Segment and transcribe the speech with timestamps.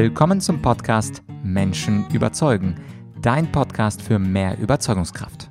[0.00, 2.76] Willkommen zum Podcast Menschen überzeugen,
[3.20, 5.50] dein Podcast für mehr Überzeugungskraft.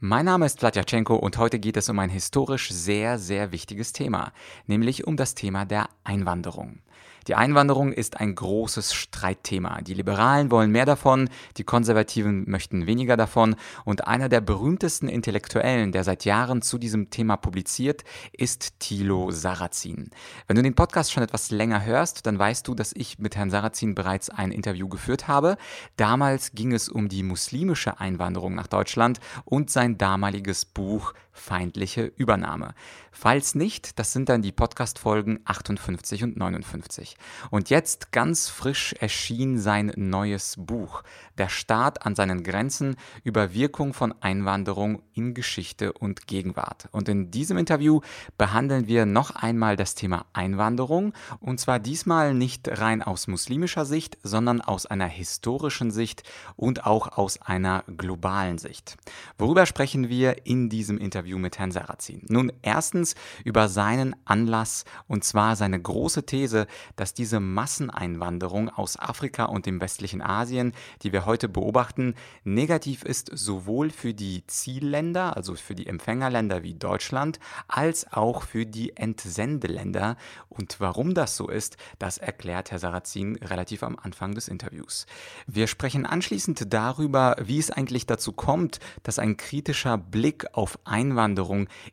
[0.00, 4.32] Mein Name ist Vladyachenko und heute geht es um ein historisch sehr, sehr wichtiges Thema,
[4.66, 6.80] nämlich um das Thema der Einwanderung.
[7.28, 9.82] Die Einwanderung ist ein großes Streitthema.
[9.82, 11.28] Die Liberalen wollen mehr davon,
[11.58, 13.54] die Konservativen möchten weniger davon
[13.84, 20.08] und einer der berühmtesten Intellektuellen, der seit Jahren zu diesem Thema publiziert, ist Thilo Sarrazin.
[20.46, 23.50] Wenn du den Podcast schon etwas länger hörst, dann weißt du, dass ich mit Herrn
[23.50, 25.58] Sarrazin bereits ein Interview geführt habe.
[25.98, 32.74] Damals ging es um die muslimische Einwanderung nach Deutschland und sein damaliges Buch Feindliche Übernahme.
[33.12, 37.16] Falls nicht, das sind dann die Podcast-Folgen 58 und 59.
[37.50, 41.02] Und jetzt ganz frisch erschien sein neues Buch,
[41.36, 46.88] Der Staat an seinen Grenzen über Wirkung von Einwanderung in Geschichte und Gegenwart.
[46.92, 48.00] Und in diesem Interview
[48.36, 54.18] behandeln wir noch einmal das Thema Einwanderung und zwar diesmal nicht rein aus muslimischer Sicht,
[54.22, 56.22] sondern aus einer historischen Sicht
[56.56, 58.96] und auch aus einer globalen Sicht.
[59.38, 62.22] Worüber sprechen wir in diesem Interview mit Herrn Sarrazin?
[62.28, 69.44] Nun, erstens über seinen Anlass und zwar seine große These, dass diese Masseneinwanderung aus Afrika
[69.44, 75.54] und dem westlichen Asien, die wir heute beobachten, negativ ist sowohl für die Zielländer, also
[75.56, 80.16] für die Empfängerländer wie Deutschland, als auch für die Entsendeländer.
[80.48, 85.06] Und warum das so ist, das erklärt Herr Sarrazin relativ am Anfang des Interviews.
[85.46, 91.17] Wir sprechen anschließend darüber, wie es eigentlich dazu kommt, dass ein kritischer Blick auf Einwanderung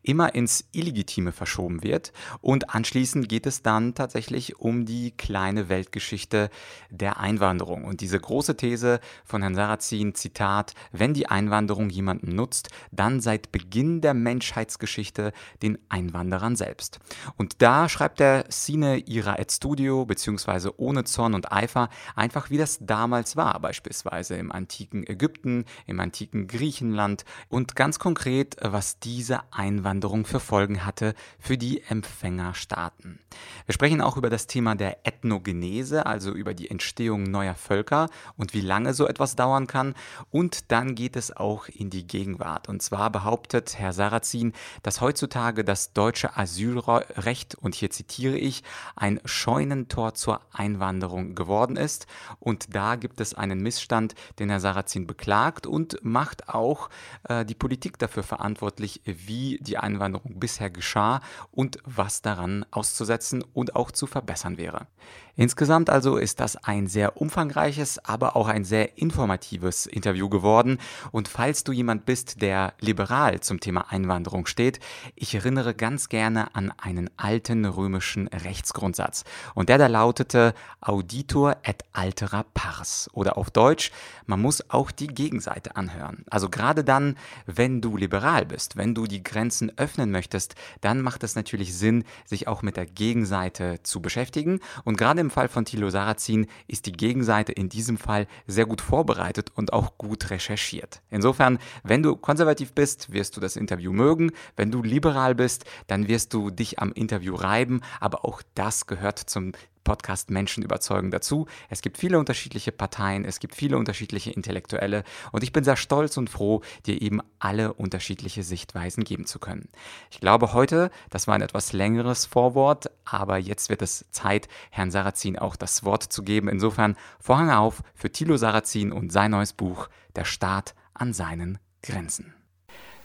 [0.04, 2.14] immer ins Illegitime verschoben wird.
[2.42, 6.50] Und anschließend geht es dann tatsächlich um die kleine Weltgeschichte
[6.90, 7.86] der Einwanderung.
[7.86, 13.52] Und diese große These von Herrn Sarrazin, Zitat, wenn die Einwanderung jemanden nutzt, dann seit
[13.52, 15.32] Beginn der Menschheitsgeschichte
[15.62, 17.00] den Einwanderern selbst.
[17.38, 22.58] Und da schreibt er Sine ira et studio, beziehungsweise ohne Zorn und Eifer, einfach wie
[22.58, 29.40] das damals war, beispielsweise im antiken Ägypten, im antiken Griechenland und ganz konkret, was diese
[29.54, 33.20] Einwanderung für Folgen hatte für die Empfängerstaaten.
[33.66, 38.54] Wir sprechen auch über das Thema der Ethnogenese, also über die Entstehung neuer Völker und
[38.54, 39.96] wie lange so etwas dauern kann.
[40.32, 42.68] Und dann geht es auch in die Gegenwart.
[42.68, 44.52] Und zwar behauptet Herr Sarrazin,
[44.84, 48.64] dass heutzutage das deutsche Asylrecht, und hier zitiere ich,
[48.98, 52.06] ein Scheunentor zur Einwanderung geworden ist.
[52.40, 56.90] Und da gibt es einen Missstand, den Herr Sarrazin beklagt und macht auch
[57.30, 61.22] äh, die Politik dafür verantwortlich, wie die Einwanderung bisher geschah
[61.52, 64.88] und was daran auszusetzen und auch zu verbessern wäre.
[65.38, 70.78] Insgesamt also ist das ein sehr umfangreiches, aber auch ein sehr informatives Interview geworden.
[71.12, 74.80] Und falls du jemand bist, der liberal zum Thema Einwanderung steht,
[75.14, 79.26] ich erinnere ganz gerne an einen alten römischen Rechtsgrundsatz.
[79.56, 83.10] Und der da lautete Auditor et altera pars.
[83.12, 83.92] Oder auf Deutsch,
[84.26, 86.24] man muss auch die Gegenseite anhören.
[86.30, 91.24] Also gerade dann, wenn du liberal bist, wenn du die Grenzen öffnen möchtest, dann macht
[91.24, 94.62] es natürlich Sinn, sich auch mit der Gegenseite zu beschäftigen.
[94.86, 98.82] Und gerade im Fall von Thilo Sarrazin ist die Gegenseite in diesem Fall sehr gut
[98.82, 101.02] vorbereitet und auch gut recherchiert.
[101.10, 104.32] Insofern, wenn du konservativ bist, wirst du das Interview mögen.
[104.56, 107.82] Wenn du liberal bist, dann wirst du dich am Interview reiben.
[108.00, 109.52] Aber auch das gehört zum
[109.86, 111.46] Podcast Menschen überzeugen dazu.
[111.70, 116.18] Es gibt viele unterschiedliche Parteien, es gibt viele unterschiedliche Intellektuelle und ich bin sehr stolz
[116.18, 119.70] und froh, dir eben alle unterschiedliche Sichtweisen geben zu können.
[120.12, 124.92] Ich glaube heute, das war ein etwas längeres Vorwort, aber jetzt wird es Zeit, Herrn
[124.92, 126.50] Sarrazin auch das Wort zu geben.
[126.50, 132.34] Insofern Vorhang auf für Thilo Sarrazin und sein neues Buch Der Staat an seinen Grenzen.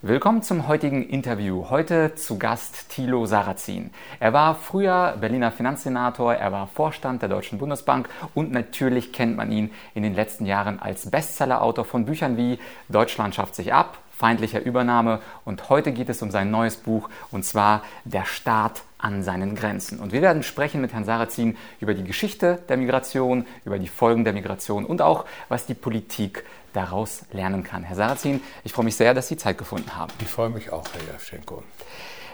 [0.02, 1.66] Willkommen zum heutigen Interview.
[1.68, 3.90] Heute zu Gast Thilo Sarrazin.
[4.18, 9.52] Er war früher Berliner Finanzsenator, er war Vorstand der Deutschen Bundesbank und natürlich kennt man
[9.52, 14.62] ihn in den letzten Jahren als Bestsellerautor von Büchern wie Deutschland schafft sich ab, feindlicher
[14.62, 19.54] Übernahme und heute geht es um sein neues Buch und zwar Der Staat an seinen
[19.54, 19.98] Grenzen.
[19.98, 24.24] Und wir werden sprechen mit Herrn Sarrazin über die Geschichte der Migration, über die Folgen
[24.24, 27.84] der Migration und auch, was die Politik daraus lernen kann.
[27.84, 30.12] Herr Sarrazin, ich freue mich sehr, dass Sie Zeit gefunden haben.
[30.20, 31.62] Ich freue mich auch, Herr Jaschenko.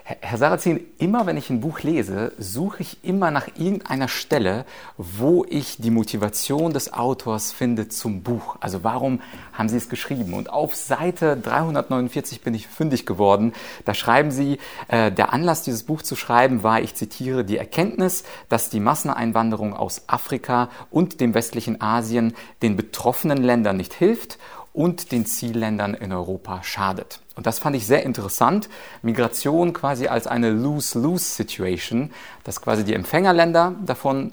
[0.09, 4.65] Herr Sarrazin, immer wenn ich ein Buch lese, suche ich immer nach irgendeiner Stelle,
[4.97, 8.55] wo ich die Motivation des Autors finde zum Buch.
[8.61, 9.21] Also warum
[9.53, 10.35] haben Sie es geschrieben?
[10.35, 13.53] Und auf Seite 349 bin ich fündig geworden.
[13.85, 18.23] Da schreiben Sie, äh, der Anlass, dieses Buch zu schreiben, war, ich zitiere, die Erkenntnis,
[18.49, 24.39] dass die Masseneinwanderung aus Afrika und dem westlichen Asien den betroffenen Ländern nicht hilft
[24.73, 27.26] und den Zielländern in Europa schadet.
[27.37, 28.69] Und das fand ich sehr interessant.
[29.03, 32.11] Migration quasi als eine Lose-Lose-Situation,
[32.45, 34.33] dass quasi die Empfängerländer davon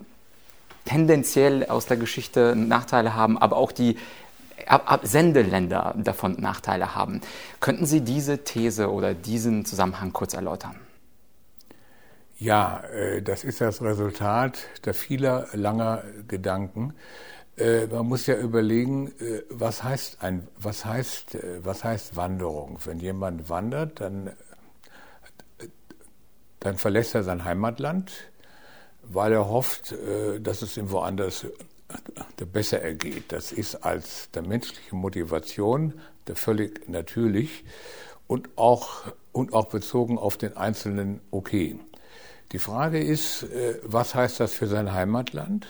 [0.86, 3.98] tendenziell aus der Geschichte Nachteile haben, aber auch die
[5.04, 7.22] Sendeländer davon Nachteile haben.
[7.60, 10.76] Könnten Sie diese These oder diesen Zusammenhang kurz erläutern?
[12.38, 16.94] Ja, äh, das ist das Resultat der vieler langer Gedanken.
[17.58, 22.80] Äh, man muss ja überlegen, äh, was heißt ein, was heißt, was heißt Wanderung?
[22.84, 24.32] Wenn jemand wandert, dann,
[26.60, 28.12] dann verlässt er sein Heimatland,
[29.04, 29.94] weil er hofft,
[30.40, 31.46] dass es ihm woanders
[32.54, 33.34] besser ergeht.
[33.34, 35.94] Das ist als der menschliche Motivation
[36.28, 37.64] der völlig natürlich
[38.28, 41.80] und auch, und auch bezogen auf den Einzelnen okay.
[42.52, 45.68] Die Frage ist, äh, was heißt das für sein Heimatland?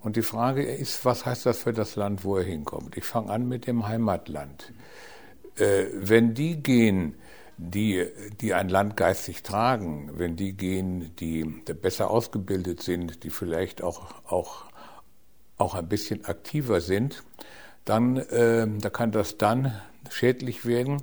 [0.00, 2.96] Und die Frage ist, was heißt das für das Land, wo er hinkommt?
[2.96, 4.72] Ich fange an mit dem Heimatland.
[5.56, 7.14] Äh, wenn die gehen,
[7.56, 8.06] die,
[8.40, 14.14] die ein Land geistig tragen, wenn die gehen, die besser ausgebildet sind, die vielleicht auch,
[14.26, 14.66] auch,
[15.56, 17.24] auch ein bisschen aktiver sind,
[17.84, 19.72] dann äh, da kann das dann
[20.10, 21.02] schädlich werden,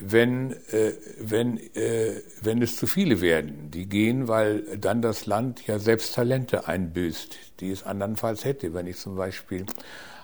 [0.00, 3.70] wenn, äh, wenn, äh, wenn es zu viele werden.
[3.70, 8.74] Die gehen, weil dann das Land ja selbst Talente einbüßt, die es andernfalls hätte.
[8.74, 9.66] Wenn ich zum Beispiel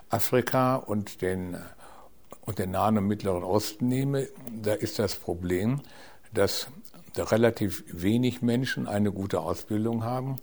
[0.09, 1.57] Afrika und den,
[2.41, 5.83] und den Nahen und Mittleren Osten nehme, da ist das Problem,
[6.33, 6.69] dass
[7.15, 10.37] da relativ wenig Menschen eine gute Ausbildung haben,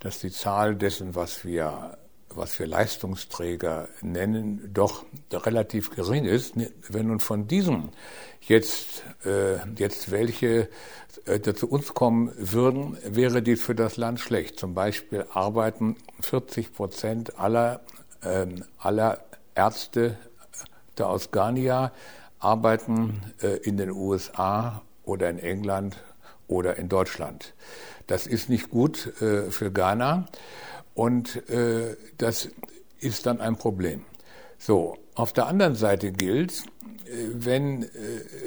[0.00, 1.98] dass die Zahl dessen, was wir
[2.36, 6.54] was wir Leistungsträger nennen, doch relativ gering ist.
[6.88, 7.90] Wenn nun von diesen
[8.40, 10.68] jetzt, äh, jetzt welche
[11.26, 14.58] äh, zu uns kommen würden, wäre dies für das Land schlecht.
[14.58, 17.80] Zum Beispiel arbeiten 40 Prozent aller,
[18.22, 18.46] äh,
[18.78, 20.16] aller Ärzte
[20.98, 21.92] der aus Ghania
[22.38, 25.96] arbeiten äh, in den USA oder in England
[26.46, 27.54] oder in Deutschland.
[28.06, 30.26] Das ist nicht gut äh, für Ghana.
[30.94, 32.48] Und äh, das
[33.00, 34.04] ist dann ein Problem.
[34.58, 36.64] So, auf der anderen Seite gilt,
[37.06, 37.88] äh, wenn, äh,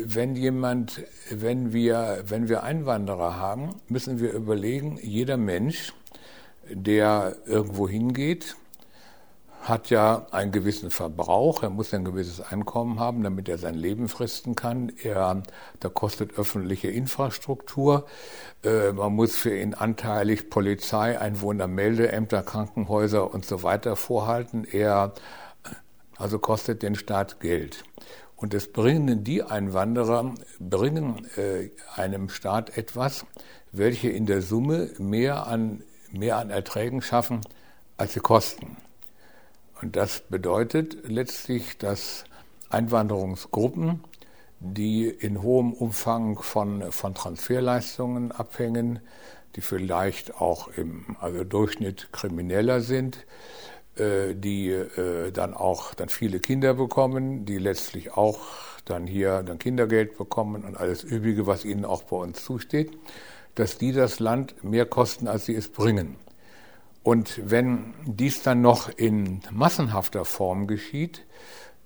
[0.04, 5.94] wenn jemand, wenn wir, wenn wir Einwanderer haben, müssen wir überlegen, jeder Mensch,
[6.70, 8.56] der irgendwo hingeht,
[9.62, 14.07] hat ja einen gewissen Verbrauch, er muss ein gewisses Einkommen haben, damit er sein Leben
[14.07, 14.92] fristen kann.
[15.04, 15.44] Er,
[15.80, 18.06] da kostet öffentliche Infrastruktur.
[18.63, 24.65] Äh, man muss für ihn anteilig Polizei, Einwohnermeldeämter, Krankenhäuser und so weiter vorhalten.
[24.65, 25.13] Er
[26.18, 27.83] also kostet den Staat Geld.
[28.36, 33.25] Und es bringen die Einwanderer, bringen äh, einem Staat etwas,
[33.71, 37.42] welche in der Summe mehr an, mehr an Erträgen schaffen,
[37.98, 38.77] als sie kosten.
[39.82, 42.26] Und das bedeutet letztlich, dass
[42.70, 44.04] Einwanderungsgruppen,
[44.60, 49.00] die in hohem Umfang von, von Transferleistungen abhängen,
[49.56, 53.26] die vielleicht auch im also Durchschnitt krimineller sind,
[53.96, 58.40] äh, die äh, dann auch dann viele Kinder bekommen, die letztlich auch
[58.86, 62.98] dann hier dann Kindergeld bekommen und alles Übrige, was ihnen auch bei uns zusteht,
[63.56, 66.16] dass die das Land mehr kosten, als sie es bringen.
[67.07, 71.25] Und wenn dies dann noch in massenhafter Form geschieht,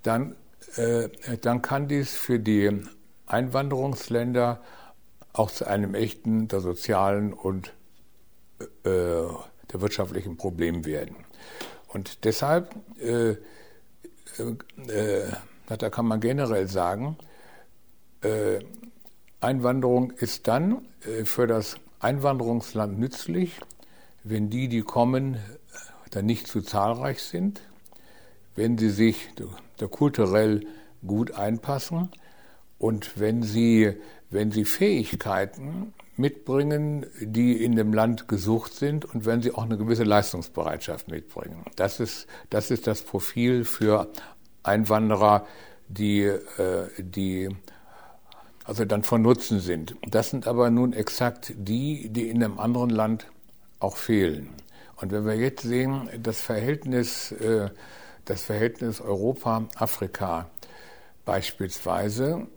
[0.01, 0.35] dann,
[0.77, 1.09] äh,
[1.39, 2.81] dann kann dies für die
[3.27, 4.63] Einwanderungsländer
[5.31, 7.71] auch zu einem echten der sozialen und
[8.59, 9.31] äh, der
[9.73, 11.18] wirtschaftlichen Problem werden.
[11.90, 13.35] Und deshalb, äh,
[14.87, 15.31] äh,
[15.68, 17.16] da kann man generell sagen,
[18.23, 18.57] äh,
[19.40, 23.59] Einwanderung ist dann äh, für das Einwanderungsland nützlich,
[24.23, 25.37] wenn die, die kommen,
[26.11, 27.61] dann nicht zu zahlreich sind,
[28.56, 29.30] wenn sie sich
[29.90, 30.66] kulturell
[31.06, 32.09] gut einpassen
[32.78, 33.94] und wenn sie,
[34.30, 39.78] wenn sie Fähigkeiten mitbringen, die in dem Land gesucht sind und wenn sie auch eine
[39.78, 41.63] gewisse Leistungsbereitschaft mitbringen.
[41.75, 44.09] Das ist das, ist das Profil für
[44.63, 45.47] Einwanderer,
[45.87, 47.49] die, äh, die
[48.63, 49.95] also dann von Nutzen sind.
[50.07, 53.25] Das sind aber nun exakt die, die in einem anderen Land
[53.81, 54.50] auch fehlen.
[54.95, 57.69] Und wenn wir jetzt sehen, das Verhältnis, äh,
[58.26, 60.50] das Verhältnis Europa-Afrika
[61.26, 62.47] beispielsweise,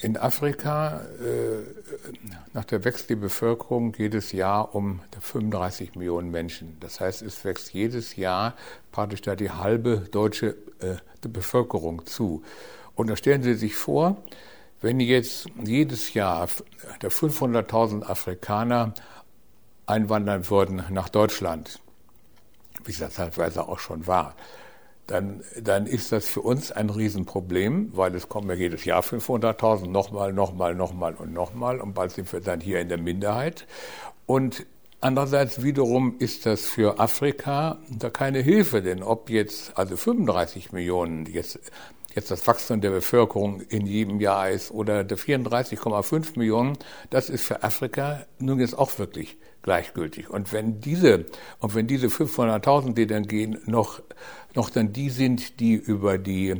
[0.00, 1.64] in Afrika, äh,
[2.52, 6.76] nach der wächst die Bevölkerung jedes Jahr um 35 Millionen Menschen.
[6.80, 8.54] Das heißt, es wächst jedes Jahr
[8.92, 10.96] praktisch da die halbe deutsche äh,
[11.28, 12.42] Bevölkerung zu.
[12.94, 14.16] Und da stellen Sie sich vor,
[14.80, 16.48] wenn jetzt jedes Jahr
[17.02, 18.94] der 500.000 Afrikaner
[19.88, 21.80] einwandern würden nach Deutschland,
[22.84, 24.34] wie es das teilweise auch schon war,
[25.06, 29.86] dann, dann ist das für uns ein Riesenproblem, weil es kommen ja jedes Jahr 500.000,
[29.86, 33.66] nochmal, nochmal, nochmal und nochmal und bald sind wir dann hier in der Minderheit.
[34.26, 34.66] Und
[35.00, 41.26] Andererseits wiederum ist das für Afrika da keine Hilfe, denn ob jetzt also 35 Millionen
[41.26, 41.60] jetzt,
[42.18, 46.76] jetzt das Wachstum der Bevölkerung in jedem Jahr ist oder der 34,5 Millionen,
[47.10, 50.28] das ist für Afrika nun jetzt auch wirklich gleichgültig.
[50.28, 51.26] Und wenn diese,
[51.60, 54.02] und wenn diese 500.000, die dann gehen, noch,
[54.54, 56.56] noch dann die sind, die über die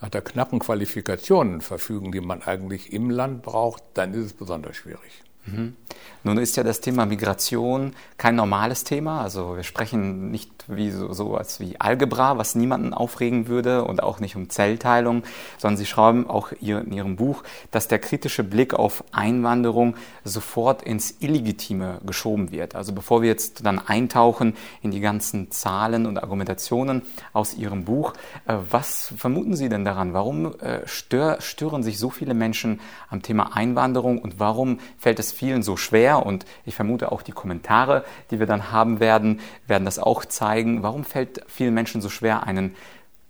[0.00, 4.76] nach der knappen Qualifikationen verfügen, die man eigentlich im Land braucht, dann ist es besonders
[4.76, 5.22] schwierig.
[5.46, 5.74] Mhm.
[6.22, 9.22] Nun ist ja das Thema Migration kein normales Thema.
[9.22, 14.02] Also wir sprechen nicht wie so, so als wie Algebra, was niemanden aufregen würde und
[14.02, 15.22] auch nicht um Zellteilung,
[15.56, 21.16] sondern Sie schreiben auch in Ihrem Buch, dass der kritische Blick auf Einwanderung sofort ins
[21.20, 22.74] Illegitime geschoben wird.
[22.74, 28.12] Also bevor wir jetzt dann eintauchen in die ganzen Zahlen und Argumentationen aus Ihrem Buch,
[28.46, 30.12] äh, was vermuten Sie denn daran?
[30.12, 35.62] Warum äh, stören sich so viele Menschen am Thema Einwanderung und warum fällt es vielen
[35.62, 39.98] so schwer und ich vermute auch die Kommentare, die wir dann haben werden, werden das
[39.98, 40.82] auch zeigen.
[40.82, 42.74] Warum fällt vielen Menschen so schwer, einen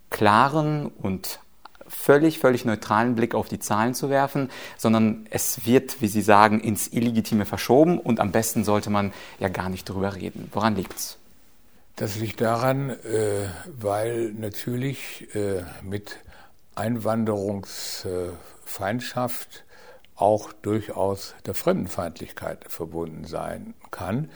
[0.09, 1.39] klaren und
[1.87, 6.59] völlig, völlig neutralen Blick auf die Zahlen zu werfen, sondern es wird, wie Sie sagen,
[6.59, 10.49] ins Illegitime verschoben und am besten sollte man ja gar nicht darüber reden.
[10.53, 11.17] Woran liegt es?
[11.97, 12.95] Das liegt daran, äh,
[13.79, 16.17] weil natürlich äh, mit
[16.75, 19.63] Einwanderungsfeindschaft
[20.21, 24.29] auch durchaus der Fremdenfeindlichkeit verbunden sein kann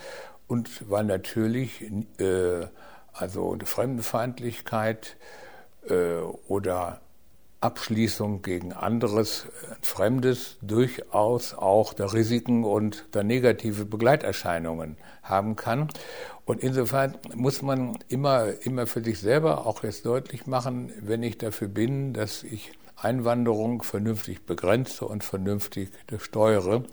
[0.48, 1.84] und weil natürlich
[2.20, 2.68] äh,
[3.14, 5.16] also Fremdenfeindlichkeit
[5.88, 7.02] äh, oder
[7.62, 15.90] Abschließung gegen anderes, äh, Fremdes durchaus auch der Risiken und der negative Begleiterscheinungen haben kann.
[16.46, 21.38] Und insofern muss man immer, immer für sich selber auch jetzt deutlich machen, wenn ich
[21.38, 26.84] dafür bin, dass ich Einwanderung vernünftig begrenze und vernünftig steuere,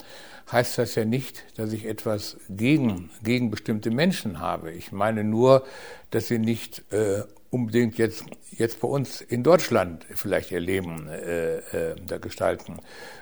[0.51, 4.73] heißt das ja nicht, dass ich etwas gegen, gegen bestimmte Menschen habe.
[4.73, 5.65] Ich meine nur,
[6.11, 11.59] dass sie nicht äh, unbedingt jetzt, jetzt bei uns in Deutschland vielleicht ihr Leben äh,
[11.59, 12.79] äh, da gestalten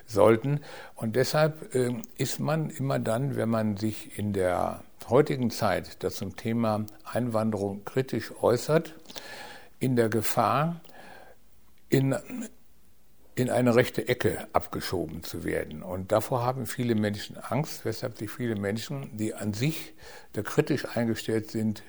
[0.06, 0.60] sollten.
[0.94, 6.14] Und deshalb äh, ist man immer dann, wenn man sich in der heutigen Zeit das
[6.14, 8.94] zum Thema Einwanderung kritisch äußert,
[9.80, 10.80] in der Gefahr,
[11.88, 12.14] in
[13.40, 15.82] in eine rechte Ecke abgeschoben zu werden.
[15.82, 19.94] Und davor haben viele Menschen Angst, weshalb sich viele Menschen, die an sich
[20.32, 21.82] da kritisch eingestellt sind,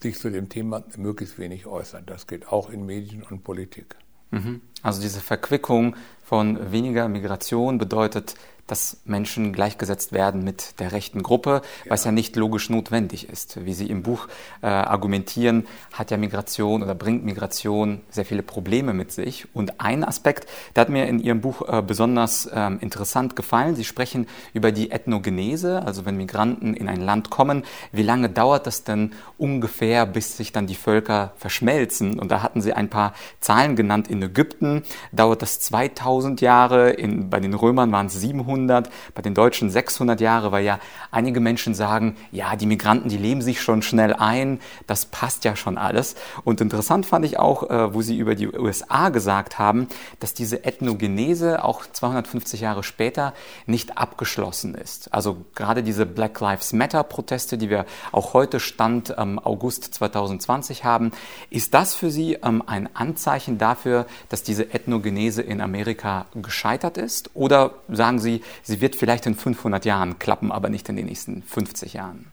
[0.00, 2.04] sich zu dem Thema möglichst wenig äußern.
[2.06, 3.96] Das geht auch in Medien und Politik.
[4.30, 4.60] Mhm.
[4.82, 8.34] Also diese Verquickung von weniger Migration bedeutet
[8.68, 11.90] dass Menschen gleichgesetzt werden mit der rechten Gruppe, ja.
[11.90, 13.64] was ja nicht logisch notwendig ist.
[13.64, 14.28] Wie Sie im Buch
[14.62, 19.46] äh, argumentieren, hat ja Migration oder bringt Migration sehr viele Probleme mit sich.
[19.54, 23.74] Und ein Aspekt, der hat mir in Ihrem Buch äh, besonders ähm, interessant gefallen.
[23.74, 28.66] Sie sprechen über die Ethnogenese, also wenn Migranten in ein Land kommen, wie lange dauert
[28.66, 32.18] das denn ungefähr, bis sich dann die Völker verschmelzen?
[32.18, 34.08] Und da hatten Sie ein paar Zahlen genannt.
[34.08, 34.82] In Ägypten
[35.12, 39.70] dauert das 2000 Jahre, in, bei den Römern waren es 700 700, bei den Deutschen
[39.70, 40.78] 600 Jahre, weil ja
[41.10, 45.54] einige Menschen sagen, ja, die Migranten, die leben sich schon schnell ein, das passt ja
[45.56, 46.16] schon alles.
[46.44, 49.88] Und interessant fand ich auch, äh, wo Sie über die USA gesagt haben,
[50.20, 53.34] dass diese Ethnogenese auch 250 Jahre später
[53.66, 55.12] nicht abgeschlossen ist.
[55.14, 60.84] Also gerade diese Black Lives Matter Proteste, die wir auch heute Stand ähm, August 2020
[60.84, 61.12] haben,
[61.50, 67.30] ist das für Sie ähm, ein Anzeichen dafür, dass diese Ethnogenese in Amerika gescheitert ist?
[67.34, 71.42] Oder sagen Sie, sie wird vielleicht in 500 Jahren klappen, aber nicht in den nächsten
[71.42, 72.32] 50 Jahren.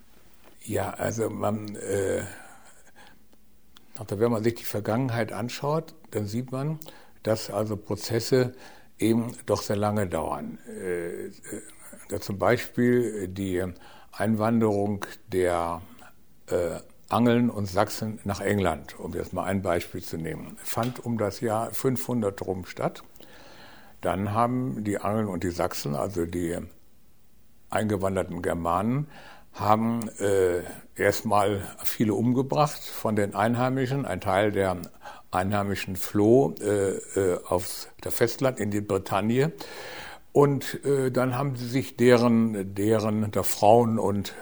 [0.64, 2.22] Ja, also man, äh,
[4.08, 6.80] wenn man sich die Vergangenheit anschaut, dann sieht man,
[7.22, 8.54] dass also Prozesse
[8.98, 10.58] eben doch sehr lange dauern.
[10.68, 13.64] Äh, äh, zum Beispiel die
[14.12, 15.82] Einwanderung der
[16.48, 21.18] äh, Angeln und Sachsen nach England, um jetzt mal ein Beispiel zu nehmen, fand um
[21.18, 23.02] das Jahr 500 rum statt.
[24.00, 26.56] Dann haben die Angeln und die Sachsen, also die
[27.70, 29.08] eingewanderten Germanen,
[29.52, 30.60] haben äh,
[30.96, 34.04] erstmal viele umgebracht von den Einheimischen.
[34.04, 34.76] Ein Teil der
[35.30, 39.52] Einheimischen floh äh, äh, aufs der Festland in die Bretagne.
[40.32, 44.34] Und äh, dann haben sie sich deren, deren der Frauen und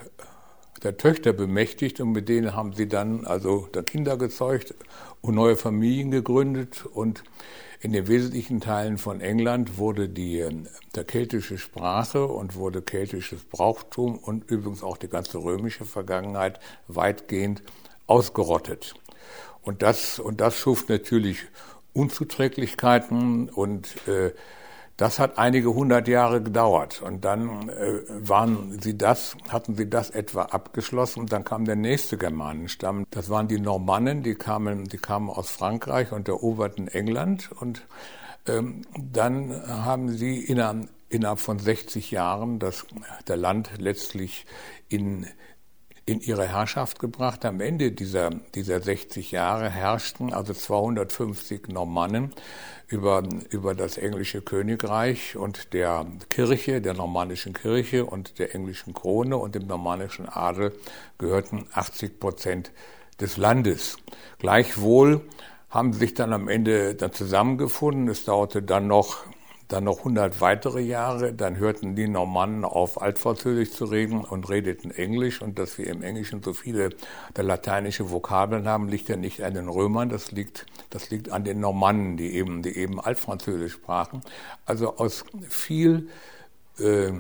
[0.83, 4.75] der Töchter bemächtigt und mit denen haben sie dann also der Kinder gezeugt
[5.21, 7.25] und neue Familien gegründet und
[7.85, 13.45] in den wesentlichen Teilen von England wurde die ähm, der keltische Sprache und wurde keltisches
[13.45, 17.63] Brauchtum und übrigens auch die ganze römische Vergangenheit weitgehend
[18.07, 18.95] ausgerottet.
[19.61, 21.41] Und das, und das schuf natürlich
[21.93, 24.33] Unzuträglichkeiten und äh,
[24.97, 30.11] Das hat einige hundert Jahre gedauert und dann äh, waren sie das, hatten sie das
[30.11, 33.05] etwa abgeschlossen und dann kam der nächste Germanenstamm.
[33.11, 37.85] Das waren die Normannen, die kamen, die kamen aus Frankreich und eroberten England und
[38.47, 42.87] ähm, dann haben sie innerhalb, innerhalb von 60 Jahren das
[43.27, 44.47] der Land letztlich
[44.89, 45.27] in
[46.07, 47.45] in ihre Herrschaft gebracht.
[47.45, 52.33] Am Ende dieser, dieser 60 Jahre herrschten also 250 Normannen
[52.89, 59.37] über, über das englische Königreich und der Kirche, der normannischen Kirche und der englischen Krone
[59.37, 60.73] und dem normannischen Adel
[61.19, 62.73] gehörten 80 Prozent
[63.21, 63.97] des Landes.
[64.39, 65.23] Gleichwohl
[65.71, 68.09] haben sich dann am Ende dann zusammengefunden.
[68.09, 69.25] Es dauerte dann noch
[69.69, 74.91] dann noch 100 weitere Jahre, dann hörten die Normannen auf, Altfranzösisch zu reden und redeten
[74.91, 75.41] Englisch.
[75.41, 76.91] Und dass wir im Englischen so viele
[77.37, 81.61] lateinische Vokabeln haben, liegt ja nicht an den Römern, das liegt, das liegt an den
[81.61, 84.21] Normannen, die eben, die eben Altfranzösisch sprachen.
[84.67, 86.09] Also aus viel
[86.79, 87.13] äh, äh,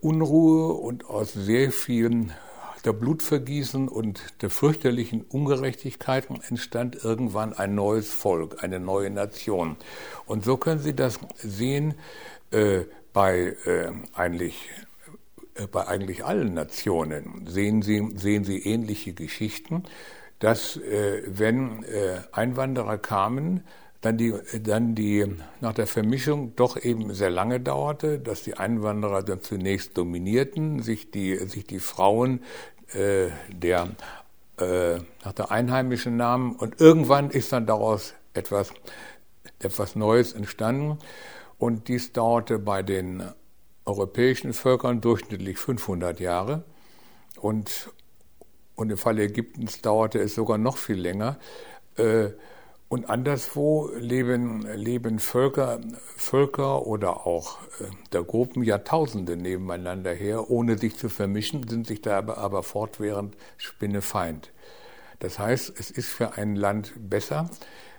[0.00, 2.32] Unruhe und aus sehr vielen
[2.84, 9.76] der Blutvergießen und der fürchterlichen Ungerechtigkeiten entstand irgendwann ein neues Volk, eine neue Nation.
[10.26, 11.94] Und so können Sie das sehen
[12.50, 14.68] äh, bei äh, eigentlich
[15.54, 19.84] äh, bei eigentlich allen Nationen sehen Sie, sehen Sie ähnliche Geschichten,
[20.38, 23.64] dass äh, wenn äh, Einwanderer kamen,
[24.00, 25.26] dann die, dann die
[25.60, 31.10] nach der Vermischung doch eben sehr lange dauerte, dass die Einwanderer dann zunächst dominierten, sich
[31.10, 32.40] die, sich die Frauen
[32.92, 33.88] äh, der,
[34.58, 38.72] äh, nach der einheimischen Namen und irgendwann ist dann daraus etwas,
[39.58, 40.98] etwas Neues entstanden
[41.58, 43.24] und dies dauerte bei den
[43.84, 46.62] europäischen Völkern durchschnittlich 500 Jahre
[47.40, 47.90] und,
[48.76, 51.38] und im Fall Ägyptens dauerte es sogar noch viel länger.
[51.96, 52.30] Äh,
[52.88, 55.80] und anderswo leben, leben Völker,
[56.16, 62.00] Völker oder auch äh, der Gruppen Jahrtausende nebeneinander her, ohne sich zu vermischen, sind sich
[62.00, 64.52] da aber, aber fortwährend Spinnefeind.
[65.18, 67.50] Das heißt, es ist für ein Land besser,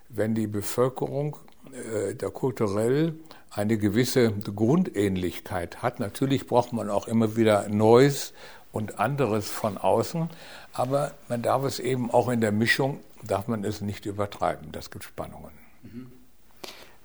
[0.09, 1.37] wenn die Bevölkerung
[1.71, 3.13] äh, da kulturell
[3.51, 5.99] eine gewisse Grundähnlichkeit hat.
[5.99, 8.33] Natürlich braucht man auch immer wieder Neues
[8.71, 10.29] und anderes von außen,
[10.73, 14.71] aber man darf es eben auch in der Mischung darf man es nicht übertreiben.
[14.71, 15.51] Das gibt Spannungen.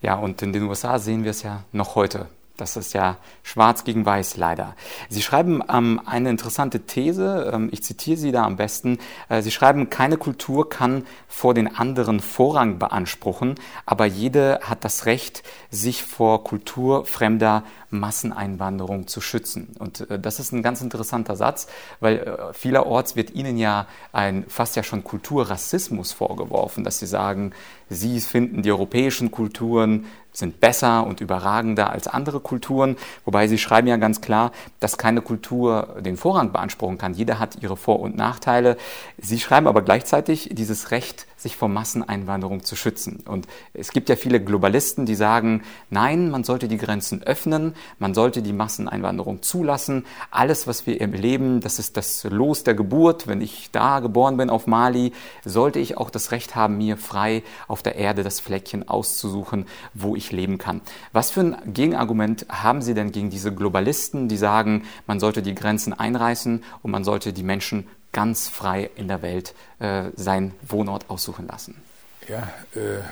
[0.00, 2.28] Ja, und in den USA sehen wir es ja noch heute.
[2.56, 4.76] Das ist ja schwarz gegen weiß leider.
[5.08, 8.98] Sie schreiben ähm, eine interessante These, ähm, ich zitiere Sie da am besten.
[9.28, 15.04] Äh, Sie schreiben, keine Kultur kann vor den anderen Vorrang beanspruchen, aber jede hat das
[15.06, 19.74] Recht, sich vor kulturfremder Masseneinwanderung zu schützen.
[19.80, 21.66] Und äh, das ist ein ganz interessanter Satz,
[21.98, 27.52] weil äh, vielerorts wird Ihnen ja ein fast ja schon Kulturrassismus vorgeworfen, dass Sie sagen,
[27.90, 33.86] Sie finden die europäischen Kulturen sind besser und überragender als andere Kulturen, wobei sie schreiben
[33.88, 37.14] ja ganz klar, dass keine Kultur den Vorrang beanspruchen kann.
[37.14, 38.76] Jeder hat ihre Vor- und Nachteile.
[39.16, 43.22] Sie schreiben aber gleichzeitig dieses Recht sich vor Masseneinwanderung zu schützen.
[43.28, 48.14] Und es gibt ja viele Globalisten, die sagen, nein, man sollte die Grenzen öffnen, man
[48.14, 50.06] sollte die Masseneinwanderung zulassen.
[50.30, 53.26] Alles, was wir erleben, das ist das Los der Geburt.
[53.26, 55.12] Wenn ich da geboren bin auf Mali,
[55.44, 60.16] sollte ich auch das Recht haben, mir frei auf der Erde das Fleckchen auszusuchen, wo
[60.16, 60.80] ich leben kann.
[61.12, 65.54] Was für ein Gegenargument haben Sie denn gegen diese Globalisten, die sagen, man sollte die
[65.54, 71.10] Grenzen einreißen und man sollte die Menschen ganz frei in der Welt äh, seinen Wohnort
[71.10, 71.82] aussuchen lassen?
[72.28, 73.02] Ja, äh,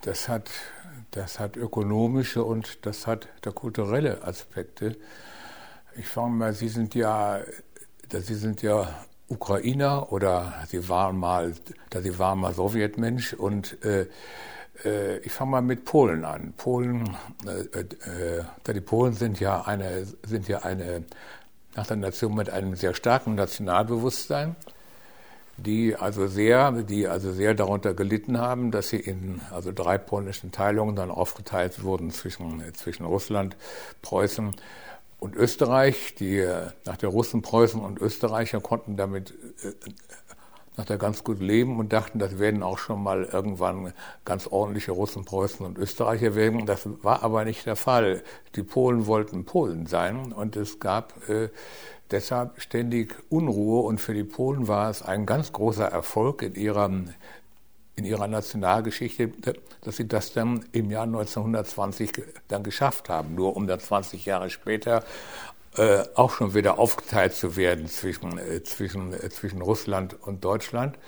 [0.00, 0.48] das, hat,
[1.10, 4.96] das hat ökonomische und das hat der kulturelle Aspekte.
[5.96, 7.40] Ich fange mal, Sie sind ja,
[8.10, 8.88] Sie sind ja
[9.28, 11.52] Ukrainer oder Sie waren mal,
[11.92, 14.06] Sie waren mal Sowjetmensch und äh,
[14.84, 16.54] äh ich fange mal mit Polen an.
[16.56, 21.04] Polen, äh, äh, die Polen sind ja eine, sind ja eine
[21.74, 24.56] nach der Nation mit einem sehr starken Nationalbewusstsein,
[25.56, 30.52] die also sehr, die also sehr darunter gelitten haben, dass sie in also drei polnischen
[30.52, 33.56] Teilungen dann aufgeteilt wurden zwischen, zwischen Russland,
[34.02, 34.56] Preußen
[35.18, 36.14] und Österreich.
[36.16, 36.46] Die
[36.84, 39.34] nach der Russen, Preußen und Österreicher konnten damit
[40.76, 43.92] nach der ganz gut leben und dachten, das werden auch schon mal irgendwann
[44.24, 46.64] ganz ordentliche Russen, Preußen und Österreicher werden.
[46.64, 48.22] Das war aber nicht der Fall.
[48.54, 51.50] Die Polen wollten Polen sein und es gab äh,
[52.10, 56.90] deshalb ständig Unruhe und für die Polen war es ein ganz großer Erfolg in ihrer,
[57.96, 59.30] in ihrer Nationalgeschichte,
[59.82, 62.12] dass sie das dann im Jahr 1920
[62.48, 63.34] dann geschafft haben.
[63.34, 65.04] Nur um dann 20 Jahre später
[65.76, 70.98] äh, auch schon wieder aufgeteilt zu werden zwischen, äh, zwischen, äh, zwischen Russland und Deutschland.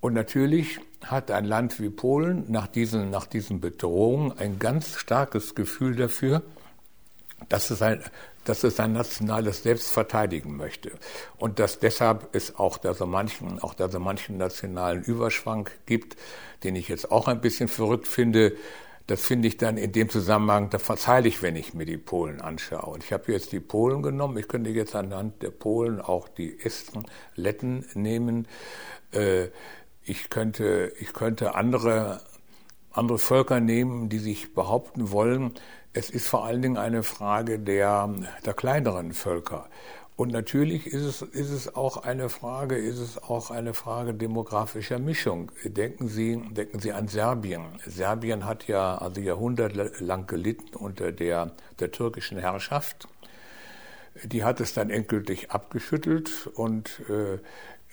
[0.00, 5.54] Und natürlich hat ein Land wie Polen nach diesen, nach diesen Bedrohungen ein ganz starkes
[5.54, 6.42] Gefühl dafür,
[7.48, 8.02] dass es ein,
[8.44, 10.92] dass es sein nationales Selbst verteidigen möchte.
[11.38, 16.16] Und dass deshalb es auch da so manchen, auch da so manchen nationalen Überschwang gibt,
[16.62, 18.52] den ich jetzt auch ein bisschen verrückt finde.
[19.06, 22.40] Das finde ich dann in dem Zusammenhang, da verzeih ich, wenn ich mir die Polen
[22.40, 22.86] anschaue.
[22.86, 24.38] Und ich habe jetzt die Polen genommen.
[24.38, 28.48] Ich könnte jetzt anhand der Polen auch die Esten, Letten nehmen.
[29.12, 29.48] Äh,
[30.02, 32.22] ich könnte, ich könnte andere,
[32.92, 35.52] andere Völker nehmen, die sich behaupten wollen.
[35.92, 38.08] Es ist vor allen Dingen eine Frage der,
[38.44, 39.68] der kleineren Völker.
[40.16, 45.00] Und natürlich ist es, ist es auch eine Frage, ist es auch eine Frage demografischer
[45.00, 45.50] Mischung.
[45.64, 47.80] Denken Sie, denken Sie an Serbien.
[47.84, 53.08] Serbien hat ja also jahrhundertelang gelitten unter der, der türkischen Herrschaft.
[54.22, 57.38] Die hat es dann endgültig abgeschüttelt und äh,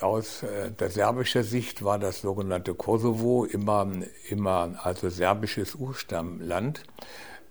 [0.03, 3.87] aus äh, der serbischer Sicht war das sogenannte Kosovo immer,
[4.29, 6.83] immer also serbisches Urstammland.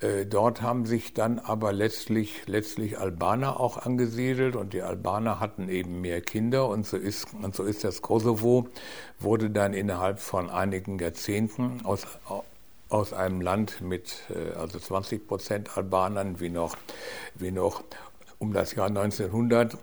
[0.00, 5.68] Äh, dort haben sich dann aber letztlich, letztlich Albaner auch angesiedelt und die Albaner hatten
[5.68, 8.68] eben mehr Kinder und so ist, und so ist das Kosovo,
[9.18, 12.06] wurde dann innerhalb von einigen Jahrzehnten aus,
[12.88, 16.76] aus einem Land mit äh, also 20 Prozent Albanern wie noch,
[17.34, 17.84] wie noch
[18.38, 19.76] um das Jahr 1900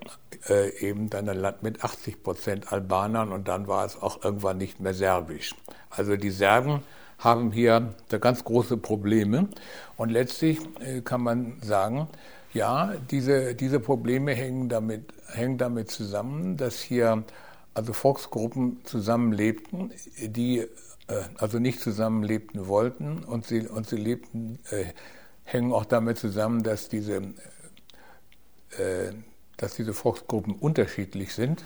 [0.50, 4.58] äh, eben dann ein Land mit 80 Prozent Albanern und dann war es auch irgendwann
[4.58, 5.54] nicht mehr serbisch.
[5.92, 6.82] Also die Serben
[7.18, 9.48] haben hier da ganz große Probleme.
[9.96, 12.08] Und letztlich äh, kann man sagen,
[12.54, 17.24] ja, diese, diese Probleme hängen damit, hängen damit zusammen, dass hier
[17.74, 20.68] also Volksgruppen zusammenlebten, die äh,
[21.38, 24.86] also nicht zusammenlebten wollten und sie, und sie lebten, äh,
[25.44, 27.18] hängen auch damit zusammen, dass diese,
[28.78, 29.12] äh,
[29.58, 31.66] dass diese Volksgruppen unterschiedlich sind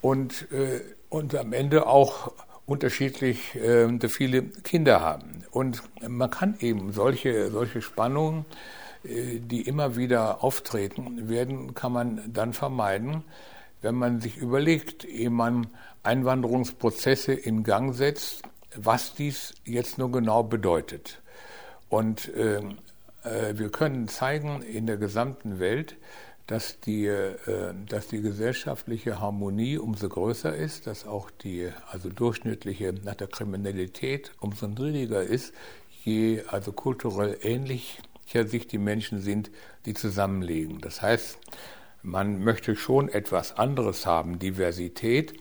[0.00, 2.32] und, äh, und am Ende auch
[2.70, 5.44] unterschiedlich äh, viele Kinder haben.
[5.50, 8.44] Und man kann eben solche, solche Spannungen,
[9.02, 13.24] äh, die immer wieder auftreten werden, kann man dann vermeiden,
[13.82, 15.66] wenn man sich überlegt, ehe man
[16.04, 18.42] Einwanderungsprozesse in Gang setzt,
[18.76, 21.20] was dies jetzt nur genau bedeutet.
[21.88, 22.58] Und äh,
[23.24, 25.96] äh wir können zeigen in der gesamten Welt,
[26.50, 27.36] dass die, äh,
[27.88, 34.32] dass die gesellschaftliche Harmonie umso größer ist, dass auch die also durchschnittliche nach der Kriminalität
[34.40, 35.54] umso niedriger ist,
[36.04, 38.02] je also kulturell ähnlicher
[38.46, 39.52] sich die Menschen sind,
[39.86, 40.80] die zusammenlegen.
[40.80, 41.38] Das heißt,
[42.02, 45.34] man möchte schon etwas anderes haben, Diversität.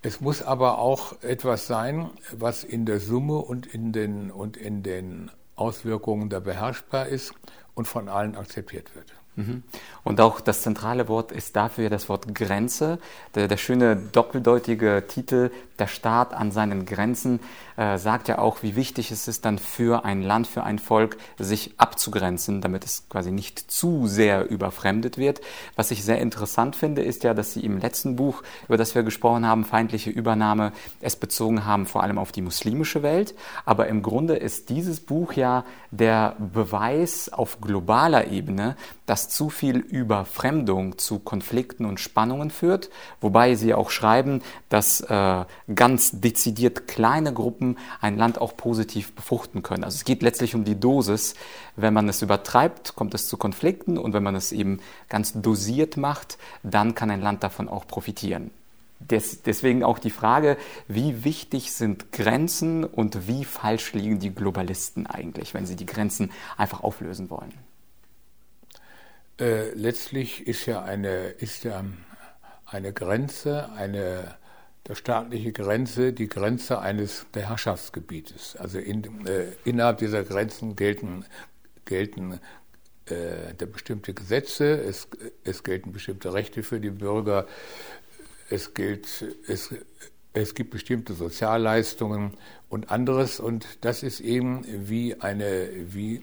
[0.00, 4.82] Es muss aber auch etwas sein, was in der Summe und in den, und in
[4.82, 7.34] den Auswirkungen da beherrschbar ist
[7.74, 9.12] und von allen akzeptiert wird.
[9.38, 9.62] Mhm.
[10.02, 12.98] Und auch das zentrale Wort ist dafür das Wort Grenze.
[13.36, 17.38] Der, der schöne doppeldeutige Titel Der Staat an seinen Grenzen
[17.78, 21.16] äh, sagt ja auch, wie wichtig es ist dann für ein Land, für ein Volk,
[21.38, 25.40] sich abzugrenzen, damit es quasi nicht zu sehr überfremdet wird.
[25.76, 29.04] Was ich sehr interessant finde, ist ja, dass Sie im letzten Buch, über das wir
[29.04, 33.36] gesprochen haben, feindliche Übernahme, es bezogen haben vor allem auf die muslimische Welt.
[33.64, 39.78] Aber im Grunde ist dieses Buch ja der Beweis auf globaler Ebene, dass zu viel
[39.78, 47.32] Überfremdung zu Konflikten und Spannungen führt, wobei sie auch schreiben, dass äh, ganz dezidiert kleine
[47.32, 47.67] Gruppen
[48.00, 49.84] ein Land auch positiv befruchten können.
[49.84, 51.34] Also es geht letztlich um die Dosis.
[51.76, 55.96] Wenn man es übertreibt, kommt es zu Konflikten und wenn man es eben ganz dosiert
[55.96, 58.50] macht, dann kann ein Land davon auch profitieren.
[59.00, 60.56] Des, deswegen auch die Frage,
[60.88, 66.32] wie wichtig sind Grenzen und wie falsch liegen die Globalisten eigentlich, wenn sie die Grenzen
[66.56, 67.54] einfach auflösen wollen?
[69.38, 71.84] Äh, letztlich ist ja eine, ist ja
[72.66, 74.34] eine Grenze, eine
[74.88, 78.56] der staatliche Grenze, die Grenze eines der Herrschaftsgebietes.
[78.56, 81.24] Also in, äh, innerhalb dieser Grenzen gelten,
[81.84, 82.40] gelten
[83.06, 85.08] äh, bestimmte Gesetze, es,
[85.44, 87.46] es gelten bestimmte Rechte für die Bürger,
[88.50, 89.74] es gilt, es,
[90.32, 92.34] es gibt bestimmte Sozialleistungen
[92.70, 96.22] und anderes und das ist eben wie eine, wie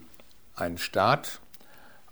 [0.56, 1.40] ein Staat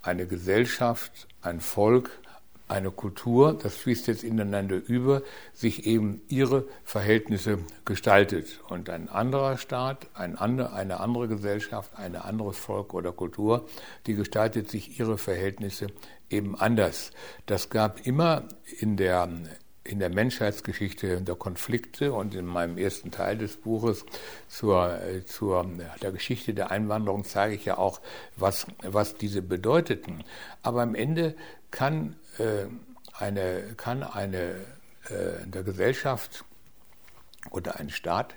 [0.04, 2.20] eine Gesellschaft, ein Volk,
[2.68, 5.22] eine Kultur, das fließt jetzt ineinander über,
[5.54, 8.62] sich eben ihre Verhältnisse gestaltet.
[8.70, 13.68] Und ein anderer Staat, ein andre, eine andere Gesellschaft, ein anderes Volk oder Kultur,
[14.08, 15.88] die gestaltet sich ihre Verhältnisse
[16.30, 17.12] eben anders.
[17.46, 18.44] Das gab immer
[18.80, 19.30] in der
[19.86, 24.06] in der Menschheitsgeschichte der Konflikte und in meinem ersten Teil des Buches
[24.48, 25.70] zur, zur
[26.02, 28.00] der Geschichte der Einwanderung zeige ich ja auch,
[28.38, 30.24] was, was diese bedeuteten.
[30.62, 31.36] Aber am Ende
[31.70, 32.16] kann
[33.18, 34.66] eine, kann eine
[35.10, 36.46] äh, der Gesellschaft
[37.52, 38.36] oder ein Staat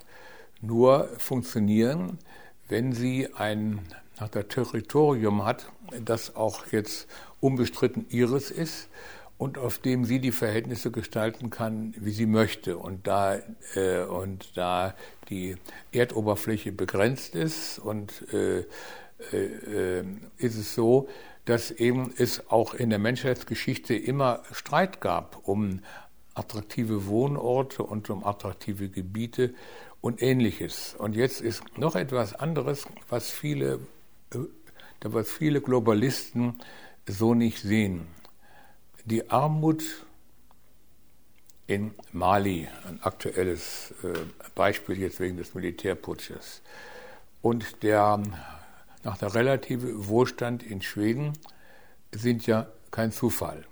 [0.60, 2.18] nur funktionieren,
[2.68, 3.86] wenn sie ein
[4.18, 5.70] nach der Territorium hat,
[6.04, 7.06] das auch jetzt
[7.40, 8.88] unbestritten ihres ist
[9.38, 12.78] und auf dem sie die Verhältnisse gestalten kann, wie sie möchte.
[12.78, 13.36] Und da,
[13.74, 14.94] äh, und da
[15.28, 15.56] die
[15.92, 18.64] Erdoberfläche begrenzt ist und äh,
[19.32, 20.04] äh,
[20.38, 21.08] ist es so,
[21.46, 25.80] dass eben es auch in der Menschheitsgeschichte immer Streit gab um
[26.34, 29.54] attraktive Wohnorte und um attraktive Gebiete
[30.00, 30.94] und ähnliches.
[30.98, 33.80] Und jetzt ist noch etwas anderes, was viele,
[34.34, 34.38] äh,
[35.02, 36.60] was viele Globalisten
[37.06, 38.06] so nicht sehen.
[39.04, 39.84] Die Armut
[41.68, 44.12] in Mali, ein aktuelles äh,
[44.54, 46.60] Beispiel jetzt wegen des Militärputsches,
[47.40, 48.20] und der
[49.06, 51.34] nach der relative Wohlstand in Schweden
[52.10, 53.64] sind ja kein Zufall.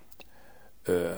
[0.87, 1.17] Äh,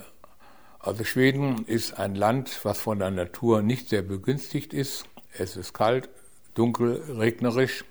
[0.80, 5.04] also Schweden ist ein Land, was von der Natur nicht sehr begünstigt ist.
[5.36, 6.08] Es ist kalt,
[6.54, 7.84] dunkel, regnerisch.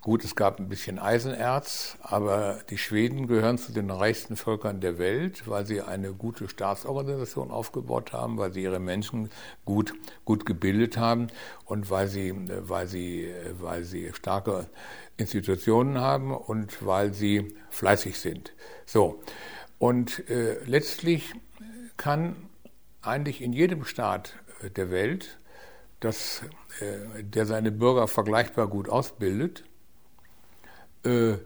[0.00, 4.98] Gut, es gab ein bisschen Eisenerz, aber die Schweden gehören zu den reichsten Völkern der
[4.98, 9.30] Welt, weil sie eine gute Staatsorganisation aufgebaut haben, weil sie ihre Menschen
[9.64, 11.26] gut, gut gebildet haben
[11.64, 14.68] und weil sie, weil sie, weil sie starke
[15.16, 18.52] Institutionen haben und weil sie fleißig sind.
[18.84, 19.22] So.
[19.78, 21.32] Und äh, letztlich
[21.96, 22.36] kann
[23.02, 24.34] eigentlich in jedem Staat
[24.76, 25.38] der Welt,
[26.00, 26.42] das,
[26.80, 29.64] äh, der seine Bürger vergleichbar gut ausbildet,
[31.04, 31.36] äh,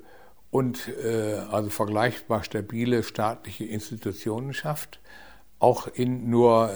[0.51, 5.01] und äh, also vergleichbar stabile staatliche Institutionen schafft,
[5.61, 6.75] auch in nur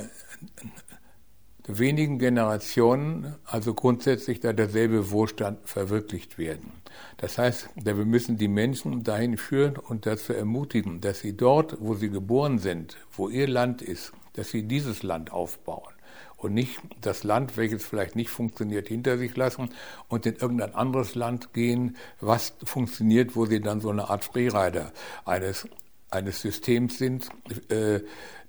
[1.67, 6.73] wenigen Generationen also grundsätzlich da derselbe Wohlstand verwirklicht werden.
[7.17, 11.95] Das heißt, wir müssen die Menschen dahin führen und dazu ermutigen, dass sie dort, wo
[11.95, 15.95] sie geboren sind, wo ihr Land ist, dass sie dieses Land aufbauen
[16.37, 19.71] und nicht das Land, welches vielleicht nicht funktioniert, hinter sich lassen
[20.09, 24.93] und in irgendein anderes Land gehen, was funktioniert, wo sie dann so eine Art Freerider
[25.25, 25.67] eines,
[26.11, 27.31] eines Systems sind,
[27.71, 28.01] äh,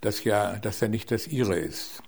[0.01, 2.04] das ja, das ja nicht das ihre ist.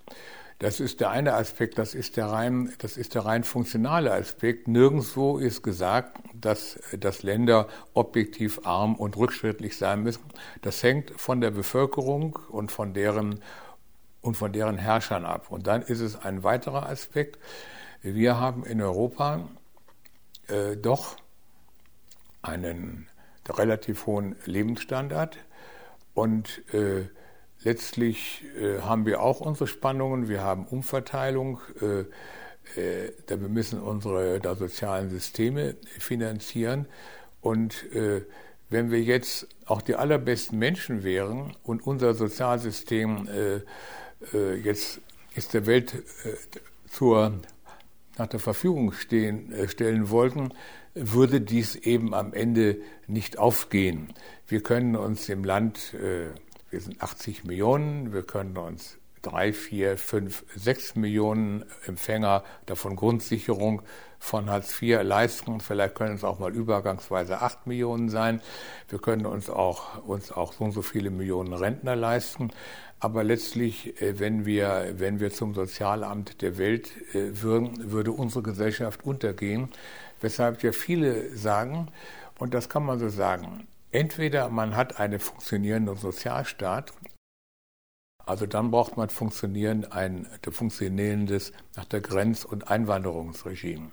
[0.58, 4.66] Das ist der eine Aspekt, das ist der rein, das ist der rein funktionale Aspekt.
[4.66, 10.24] Nirgendwo ist gesagt, dass, dass Länder objektiv arm und rückschrittlich sein müssen.
[10.62, 13.40] Das hängt von der Bevölkerung und von deren
[14.20, 15.46] und von deren Herrschern ab.
[15.50, 17.38] Und dann ist es ein weiterer Aspekt.
[18.02, 19.48] Wir haben in Europa
[20.48, 21.16] äh, doch
[22.42, 23.08] einen
[23.48, 25.38] relativ hohen Lebensstandard
[26.14, 27.06] und äh,
[27.62, 32.00] letztlich äh, haben wir auch unsere Spannungen, wir haben Umverteilung, äh,
[32.80, 36.86] äh, wir müssen unsere da sozialen Systeme finanzieren
[37.40, 38.22] und äh,
[38.70, 45.00] wenn wir jetzt auch die allerbesten Menschen wären und unser Sozialsystem äh, äh, jetzt
[45.34, 46.02] ist der Welt
[46.90, 47.40] zur,
[48.16, 50.52] nach der Verfügung stehen, stellen wollten,
[50.94, 54.12] würde dies eben am Ende nicht aufgehen.
[54.48, 55.94] Wir können uns im Land,
[56.70, 63.82] wir sind 80 Millionen, wir können uns drei, vier, fünf, sechs Millionen Empfänger davon Grundsicherung
[64.18, 65.60] von Hartz IV leisten.
[65.60, 68.40] Vielleicht können es auch mal übergangsweise acht Millionen sein.
[68.88, 72.50] Wir können uns auch, uns auch so und so viele Millionen Rentner leisten.
[73.00, 78.42] Aber letztlich, äh, wenn wir, wenn wir zum Sozialamt der Welt äh, würden, würde unsere
[78.42, 79.68] Gesellschaft untergehen.
[80.20, 81.88] Weshalb ja viele sagen,
[82.38, 86.92] und das kann man so sagen, entweder man hat einen funktionierenden Sozialstaat,
[88.26, 93.90] also dann braucht man funktionieren ein funktionierendes nach der Grenz- und Einwanderungsregime.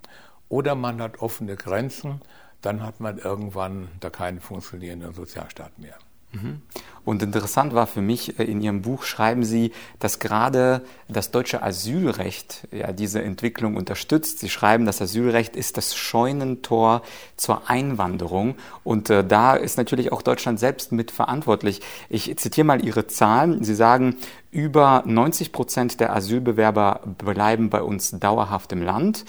[0.50, 2.22] Oder man hat offene Grenzen,
[2.62, 5.98] dann hat man irgendwann da keinen funktionierenden Sozialstaat mehr.
[6.36, 6.62] Mhm.
[7.06, 11.62] Und interessant war für mich, äh, in Ihrem Buch schreiben Sie, dass gerade das deutsche
[11.62, 14.40] Asylrecht ja, diese Entwicklung unterstützt.
[14.40, 17.04] Sie schreiben, das Asylrecht ist das Scheunentor
[17.38, 18.56] zur Einwanderung.
[18.84, 21.82] Und äh, da ist natürlich auch Deutschland selbst mit verantwortlich.
[22.10, 23.64] Ich zitiere mal Ihre Zahlen.
[23.64, 24.18] Sie sagen,
[24.50, 29.26] über 90 Prozent der Asylbewerber bleiben bei uns dauerhaft im Land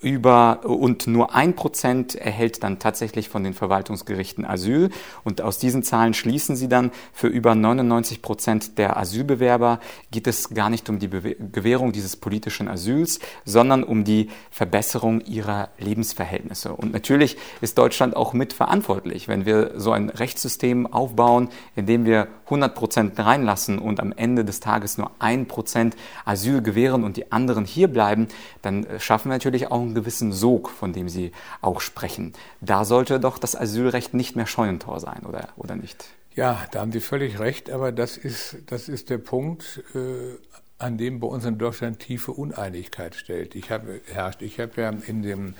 [0.00, 4.90] über und nur ein Prozent erhält dann tatsächlich von den Verwaltungsgerichten Asyl.
[5.24, 9.80] Und aus diesen Zahlen schließen sie dann, für über 99 Prozent der Asylbewerber
[10.10, 15.70] geht es gar nicht um die Gewährung dieses politischen Asyls, sondern um die Verbesserung ihrer
[15.78, 16.72] Lebensverhältnisse.
[16.72, 22.28] Und natürlich ist Deutschland auch mitverantwortlich, wenn wir so ein Rechtssystem aufbauen, in dem wir
[22.48, 27.30] 100 Prozent reinlassen und am Ende des Tages nur ein Prozent Asyl gewähren und die
[27.30, 28.28] anderen hier bleiben,
[28.62, 32.32] dann schaffen wir natürlich auch einen gewissen Sog, von dem Sie auch sprechen.
[32.60, 36.06] Da sollte doch das Asylrecht nicht mehr Scheunentor sein, oder, oder nicht?
[36.34, 39.82] Ja, da haben Sie völlig recht, aber das ist, das ist der Punkt.
[39.94, 40.36] Äh,
[40.78, 43.54] an dem bei uns in Deutschland tiefe Uneinigkeit stellt.
[43.56, 44.42] Ich habe herrscht.
[44.42, 45.54] Ich habe ja in dem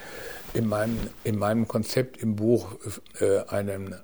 [0.54, 2.76] in meinem in meinem Konzept im Buch
[3.20, 3.96] äh, einen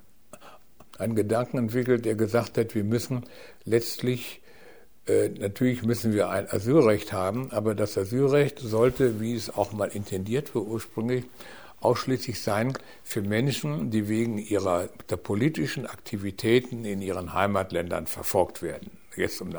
[0.98, 3.24] einen Gedanken entwickelt, der gesagt hat, wir müssen
[3.64, 4.40] letztlich
[5.06, 9.88] äh, natürlich müssen wir ein Asylrecht haben, aber das Asylrecht sollte, wie es auch mal
[9.88, 11.24] intendiert war ursprünglich,
[11.80, 18.90] ausschließlich sein für Menschen, die wegen ihrer der politischen Aktivitäten in ihren Heimatländern verfolgt werden.
[19.14, 19.50] Jetzt um,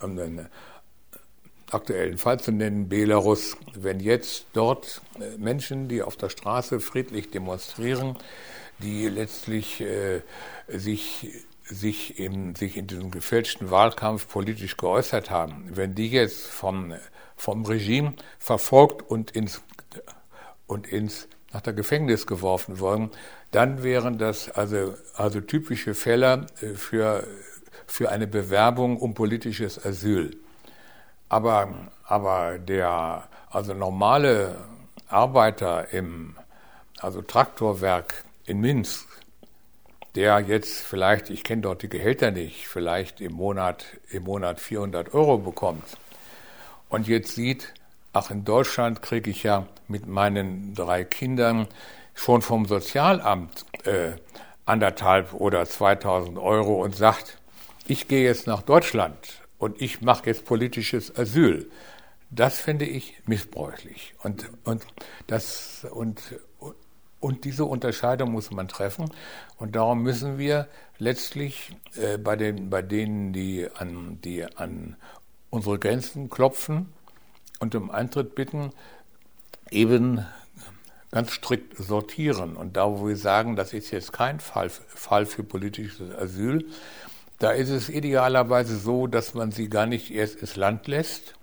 [0.00, 0.46] um den
[1.72, 3.56] aktuellen Fall zu nennen, Belarus.
[3.74, 8.16] Wenn jetzt dort äh, Menschen, die auf der Straße friedlich demonstrieren,
[8.82, 10.22] die letztlich äh,
[10.68, 16.94] sich sich in, sich in diesem gefälschten Wahlkampf politisch geäußert haben, wenn die jetzt vom,
[17.36, 19.62] vom Regime verfolgt und ins,
[20.66, 23.10] und ins, nach der Gefängnis geworfen worden,
[23.50, 27.26] dann wären das also, also typische Fälle äh, für,
[27.86, 30.36] für eine Bewerbung um politisches Asyl.
[31.28, 34.56] Aber, aber der also normale
[35.08, 36.36] Arbeiter im
[37.00, 39.06] also Traktorwerk in Minsk,
[40.16, 45.14] der jetzt vielleicht, ich kenne dort die Gehälter nicht, vielleicht im Monat, im Monat 400
[45.14, 45.84] Euro bekommt
[46.88, 47.72] und jetzt sieht,
[48.12, 51.68] ach, in Deutschland kriege ich ja mit meinen drei Kindern
[52.14, 54.12] schon vom Sozialamt äh,
[54.66, 57.38] anderthalb oder 2000 Euro und sagt,
[57.86, 61.70] ich gehe jetzt nach Deutschland und ich mache jetzt politisches Asyl.
[62.30, 64.14] Das finde ich missbräuchlich.
[64.22, 64.84] Und, und,
[65.26, 66.20] das, und,
[67.20, 69.10] und diese Unterscheidung muss man treffen.
[69.58, 70.66] Und darum müssen wir
[70.98, 74.96] letztlich äh, bei, den, bei denen, die an, die an
[75.50, 76.92] unsere Grenzen klopfen
[77.58, 78.70] und um Eintritt bitten,
[79.70, 80.24] eben
[81.10, 82.56] ganz strikt sortieren.
[82.56, 86.66] Und da, wo wir sagen, das ist jetzt kein Fall, Fall für politisches Asyl,
[87.38, 91.34] da ist es idealerweise so, dass man sie gar nicht erst ins Land lässt,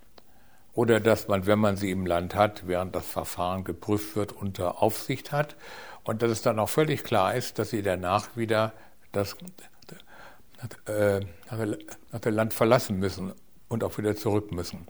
[0.78, 4.80] oder dass man, wenn man sie im Land hat, während das Verfahren geprüft wird, unter
[4.80, 5.56] Aufsicht hat
[6.04, 8.72] und dass es dann auch völlig klar ist, dass sie danach wieder
[9.10, 9.36] das
[10.86, 11.20] äh,
[11.56, 13.32] der Land verlassen müssen
[13.66, 14.86] und auch wieder zurück müssen.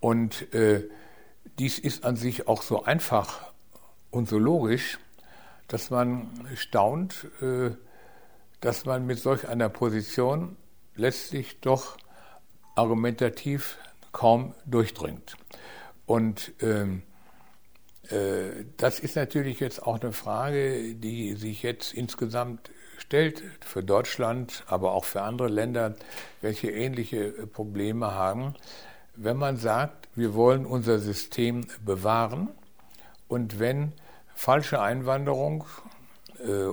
[0.00, 0.88] Und äh,
[1.58, 3.52] dies ist an sich auch so einfach
[4.10, 4.98] und so logisch,
[5.66, 7.72] dass man staunt, äh,
[8.62, 10.56] dass man mit solch einer Position
[10.94, 11.98] letztlich doch
[12.76, 13.76] argumentativ
[14.12, 15.36] kaum durchdringt.
[16.06, 17.02] Und ähm,
[18.10, 24.64] äh, das ist natürlich jetzt auch eine Frage, die sich jetzt insgesamt stellt für Deutschland,
[24.66, 25.94] aber auch für andere Länder,
[26.40, 28.54] welche ähnliche Probleme haben.
[29.16, 32.48] Wenn man sagt, wir wollen unser System bewahren
[33.28, 33.92] und wenn
[34.34, 35.64] falsche Einwanderung
[36.38, 36.68] äh,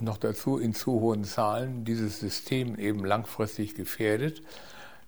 [0.00, 4.42] noch dazu in zu hohen Zahlen dieses System eben langfristig gefährdet,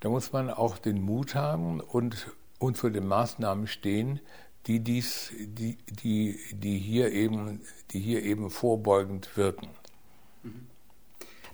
[0.05, 4.21] da muss man auch den Mut haben und, und zu den Maßnahmen stehen,
[4.67, 9.71] die dies, die, die, die hier eben, die hier eben vorbeugend wirken.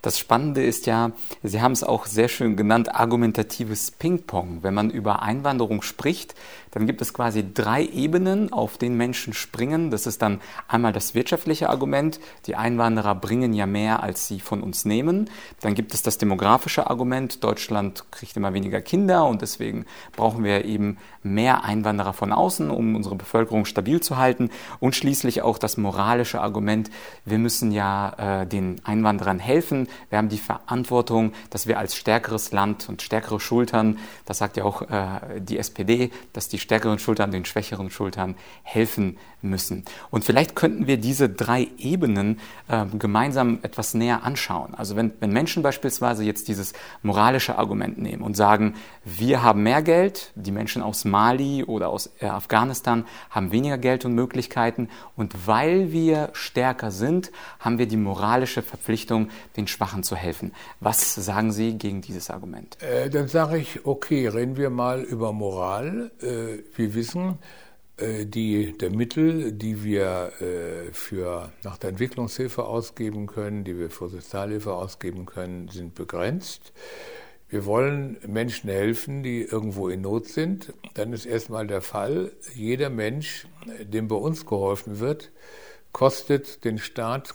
[0.02, 4.58] Das Spannende ist ja, Sie haben es auch sehr schön genannt, argumentatives Ping-Pong.
[4.62, 6.34] Wenn man über Einwanderung spricht,
[6.70, 9.90] dann gibt es quasi drei Ebenen, auf denen Menschen springen.
[9.90, 12.20] Das ist dann einmal das wirtschaftliche Argument.
[12.46, 15.28] Die Einwanderer bringen ja mehr, als sie von uns nehmen.
[15.60, 17.42] Dann gibt es das demografische Argument.
[17.42, 22.94] Deutschland kriegt immer weniger Kinder und deswegen brauchen wir eben mehr Einwanderer von außen, um
[22.94, 24.50] unsere Bevölkerung stabil zu halten.
[24.78, 26.90] Und schließlich auch das moralische Argument.
[27.24, 29.88] Wir müssen ja äh, den Einwanderern helfen.
[30.09, 34.64] Wir haben die Verantwortung, dass wir als stärkeres Land und stärkere Schultern, das sagt ja
[34.64, 39.85] auch äh, die SPD, dass die stärkeren Schultern den schwächeren Schultern helfen müssen.
[40.11, 44.74] Und vielleicht könnten wir diese drei Ebenen äh, gemeinsam etwas näher anschauen.
[44.74, 46.72] Also wenn, wenn Menschen beispielsweise jetzt dieses
[47.03, 48.74] moralische Argument nehmen und sagen,
[49.05, 54.05] wir haben mehr Geld, die Menschen aus Mali oder aus äh, Afghanistan haben weniger Geld
[54.05, 60.14] und Möglichkeiten und weil wir stärker sind, haben wir die moralische Verpflichtung, den Schwachen zu
[60.14, 60.52] helfen.
[60.80, 62.76] Was sagen Sie gegen dieses Argument?
[62.82, 66.10] Äh, dann sage ich, okay, reden wir mal über Moral.
[66.20, 67.38] Äh, wir wissen,
[67.96, 73.88] äh, die, der Mittel, die wir äh, für, nach der Entwicklungshilfe ausgeben können, die wir
[73.88, 76.74] für Sozialhilfe ausgeben können, sind begrenzt.
[77.48, 80.74] Wir wollen Menschen helfen, die irgendwo in Not sind.
[80.92, 83.46] Dann ist erstmal der Fall, jeder Mensch,
[83.83, 85.33] dem bei uns geholfen wird,
[85.92, 87.35] kostet den Staat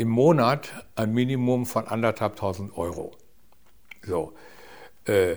[0.00, 3.12] im Monat ein Minimum von anderthalbtausend Euro.
[4.02, 4.32] So.
[5.04, 5.36] Äh,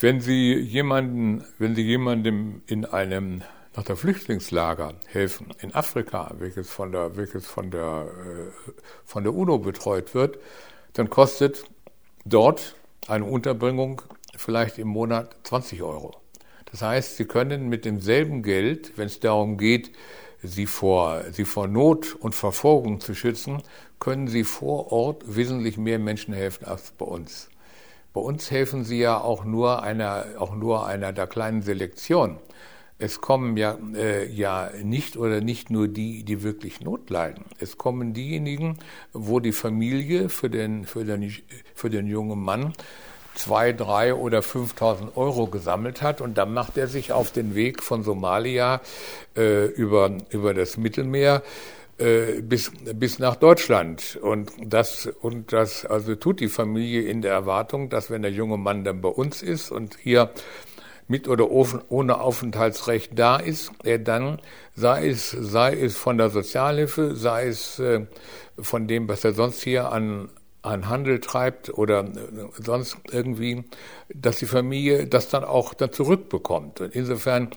[0.00, 3.42] wenn Sie jemanden, wenn Sie jemandem in einem
[3.76, 8.72] nach der Flüchtlingslager helfen in Afrika, welches von der, welches von der, äh,
[9.04, 10.38] von der UNO betreut wird,
[10.94, 11.64] dann kostet
[12.24, 12.74] dort
[13.06, 14.02] eine Unterbringung
[14.36, 16.16] vielleicht im Monat 20 Euro.
[16.72, 19.92] Das heißt, Sie können mit demselben Geld, wenn es darum geht,
[20.46, 23.62] sie vor, sie vor Not und Verfolgung zu schützen,
[23.98, 27.48] können sie vor Ort wesentlich mehr Menschen helfen als bei uns.
[28.12, 32.38] Bei uns helfen sie ja auch nur einer, auch nur einer der kleinen Selektion.
[32.98, 37.44] Es kommen ja, äh, ja nicht oder nicht nur die, die wirklich Not leiden.
[37.58, 38.78] Es kommen diejenigen,
[39.12, 41.30] wo die Familie für den, für den,
[41.74, 42.72] für den jungen Mann
[43.36, 47.82] zwei, drei oder 5.000 Euro gesammelt hat und dann macht er sich auf den Weg
[47.82, 48.80] von Somalia
[49.36, 51.42] äh, über, über das Mittelmeer
[51.98, 54.18] äh, bis, bis nach Deutschland.
[54.20, 58.58] Und das, und das also tut die Familie in der Erwartung, dass wenn der junge
[58.58, 60.30] Mann dann bei uns ist und hier
[61.08, 64.40] mit oder ohne Aufenthaltsrecht da ist, er dann,
[64.74, 68.06] sei es, sei es von der Sozialhilfe, sei es äh,
[68.58, 70.28] von dem, was er sonst hier an,
[70.66, 72.12] an Handel treibt oder äh,
[72.62, 73.64] sonst irgendwie,
[74.12, 76.80] dass die Familie das dann auch dann zurückbekommt.
[76.80, 77.50] Und insofern,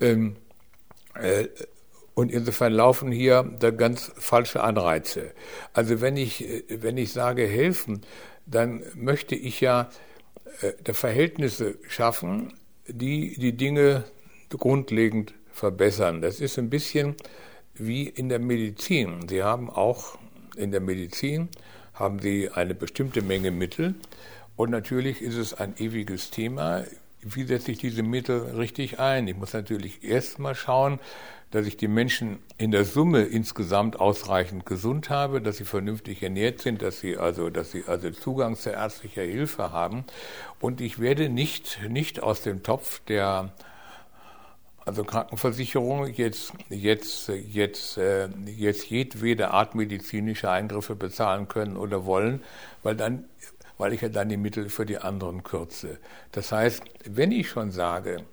[0.00, 0.36] ähm,
[1.14, 1.48] äh,
[2.14, 5.32] und insofern laufen hier da ganz falsche Anreize.
[5.72, 8.02] Also wenn ich, äh, wenn ich sage helfen,
[8.46, 9.90] dann möchte ich ja
[10.60, 12.54] äh, Verhältnisse schaffen,
[12.86, 14.04] die die Dinge
[14.50, 16.20] grundlegend verbessern.
[16.20, 17.16] Das ist ein bisschen
[17.74, 19.28] wie in der Medizin.
[19.28, 20.18] Sie haben auch
[20.56, 21.48] in der Medizin
[21.94, 23.94] haben Sie eine bestimmte Menge Mittel
[24.56, 26.84] und natürlich ist es ein ewiges Thema.
[27.20, 29.28] Wie setze ich diese Mittel richtig ein?
[29.28, 30.98] Ich muss natürlich erst mal schauen,
[31.52, 36.60] dass ich die Menschen in der Summe insgesamt ausreichend gesund habe, dass sie vernünftig ernährt
[36.60, 40.04] sind, dass sie also, dass sie also Zugang zu ärztlicher Hilfe haben.
[40.60, 43.52] Und ich werde nicht, nicht aus dem Topf der
[44.84, 52.42] also Krankenversicherung jetzt, jetzt, jetzt, äh, jetzt jedwede Art medizinische Eingriffe bezahlen können oder wollen,
[52.82, 53.24] weil dann,
[53.78, 55.98] weil ich ja dann die Mittel für die anderen kürze.
[56.32, 58.24] Das heißt, wenn ich schon sage,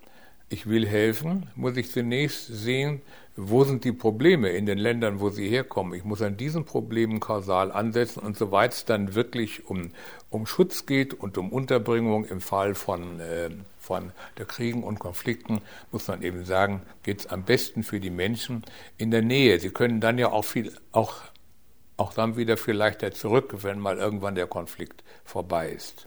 [0.50, 3.02] ich will helfen, muss ich zunächst sehen,
[3.36, 5.94] wo sind die Probleme in den Ländern, wo sie herkommen.
[5.94, 9.92] Ich muss an diesen Problemen kausal ansetzen und soweit es dann wirklich um,
[10.30, 13.50] um Schutz geht und um Unterbringung im Fall von, äh,
[13.90, 15.62] von der Kriegen und Konflikten,
[15.92, 18.64] muss man eben sagen, geht es am besten für die Menschen
[18.98, 19.60] in der Nähe.
[19.60, 21.16] Sie können dann ja auch viel, auch,
[21.98, 26.06] auch dann wieder viel leichter zurück, wenn mal irgendwann der Konflikt vorbei ist.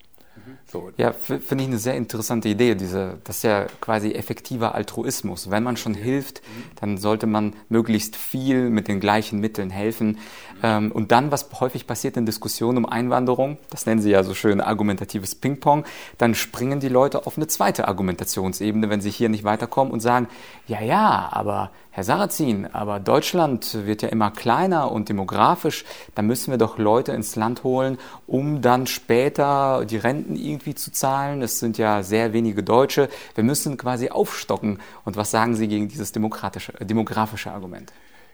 [0.67, 0.91] So.
[0.97, 2.77] Ja, finde ich eine sehr interessante Idee.
[2.77, 5.51] Diese, das ist ja quasi effektiver Altruismus.
[5.51, 6.41] Wenn man schon hilft,
[6.81, 10.19] dann sollte man möglichst viel mit den gleichen Mitteln helfen.
[10.63, 14.35] Ähm, und dann, was häufig passiert in Diskussionen um Einwanderung, das nennen sie ja so
[14.35, 15.85] schön argumentatives Ping-Pong,
[16.19, 20.29] dann springen die Leute auf eine zweite Argumentationsebene, wenn sie hier nicht weiterkommen und sagen,
[20.67, 25.85] ja, ja, aber Herr Sarrazin, aber Deutschland wird ja immer kleiner und demografisch,
[26.15, 30.91] da müssen wir doch Leute ins Land holen, um dann später die Renten irgendwie zu
[30.91, 31.43] zahlen.
[31.43, 33.11] Es sind ja sehr wenige Deutsche.
[33.35, 34.79] Wir müssen quasi aufstocken.
[35.05, 37.93] Und was sagen Sie gegen dieses demokratische, äh, demografische Argument?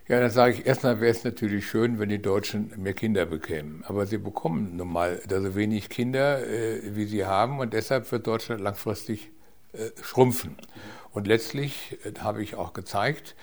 [0.09, 3.83] Ja, dann sage ich erstmal, wäre es natürlich schön, wenn die Deutschen mehr Kinder bekämen.
[3.85, 8.25] Aber sie bekommen nun mal so wenig Kinder, äh, wie sie haben, und deshalb wird
[8.25, 9.31] Deutschland langfristig
[9.73, 10.57] äh, schrumpfen.
[11.11, 13.35] Und letztlich, äh, habe ich auch gezeigt,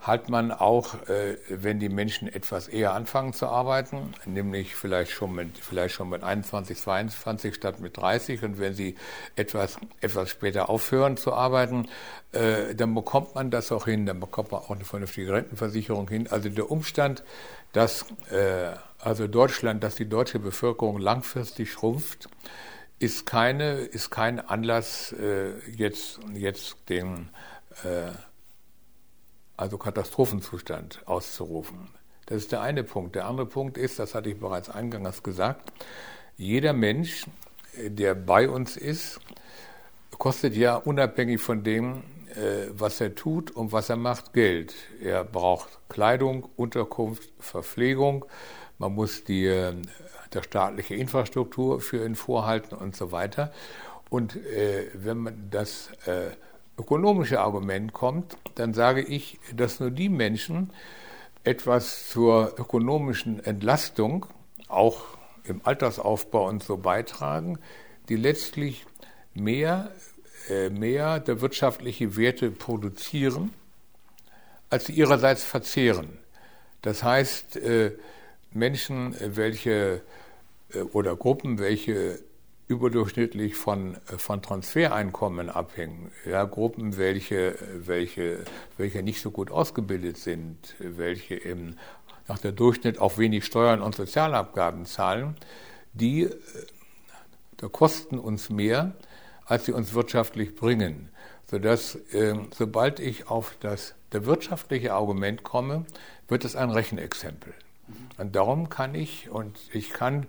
[0.00, 5.34] hat man auch, äh, wenn die Menschen etwas eher anfangen zu arbeiten, nämlich vielleicht schon
[5.34, 8.96] mit, vielleicht schon mit 21, 22 statt mit 30 und wenn sie
[9.36, 11.86] etwas, etwas später aufhören zu arbeiten,
[12.32, 16.28] äh, dann bekommt man das auch hin, dann bekommt man auch eine vernünftige Rentenversicherung hin.
[16.30, 17.22] Also der Umstand,
[17.72, 22.30] dass, äh, also Deutschland, dass die deutsche Bevölkerung langfristig schrumpft,
[22.98, 25.14] ist keine, ist kein Anlass,
[25.74, 27.30] jetzt, jetzt den,
[29.60, 31.88] also Katastrophenzustand auszurufen.
[32.26, 33.14] Das ist der eine Punkt.
[33.14, 35.72] Der andere Punkt ist, das hatte ich bereits eingangs gesagt,
[36.36, 37.26] jeder Mensch,
[37.76, 39.20] der bei uns ist,
[40.18, 42.02] kostet ja unabhängig von dem,
[42.34, 44.74] äh, was er tut und was er macht, Geld.
[45.02, 48.24] Er braucht Kleidung, Unterkunft, Verpflegung.
[48.78, 49.74] Man muss die äh,
[50.32, 53.52] der staatliche Infrastruktur für ihn vorhalten und so weiter.
[54.08, 56.30] Und äh, wenn man das äh,
[56.80, 60.70] ökonomische Argument kommt, dann sage ich, dass nur die Menschen
[61.44, 64.26] etwas zur ökonomischen Entlastung,
[64.68, 65.02] auch
[65.44, 67.58] im Altersaufbau und so beitragen,
[68.08, 68.86] die letztlich
[69.34, 69.90] mehr,
[70.48, 73.52] äh, mehr der wirtschaftliche Werte produzieren,
[74.70, 76.18] als sie ihrerseits verzehren.
[76.82, 77.92] Das heißt, äh,
[78.52, 80.02] Menschen, welche
[80.72, 82.20] äh, oder Gruppen, welche
[82.70, 86.12] überdurchschnittlich von, äh, von Transfereinkommen abhängen.
[86.24, 88.44] Ja, Gruppen, welche, welche,
[88.78, 91.76] welche nicht so gut ausgebildet sind, welche im,
[92.28, 95.36] nach der Durchschnitt auch wenig Steuern und Sozialabgaben zahlen,
[95.92, 98.92] die äh, kosten uns mehr,
[99.44, 101.10] als sie uns wirtschaftlich bringen.
[101.50, 105.84] Sodass, äh, sobald ich auf das der wirtschaftliche Argument komme,
[106.28, 107.52] wird es ein Rechenexempel.
[108.18, 110.26] Und darum kann ich, und ich kann,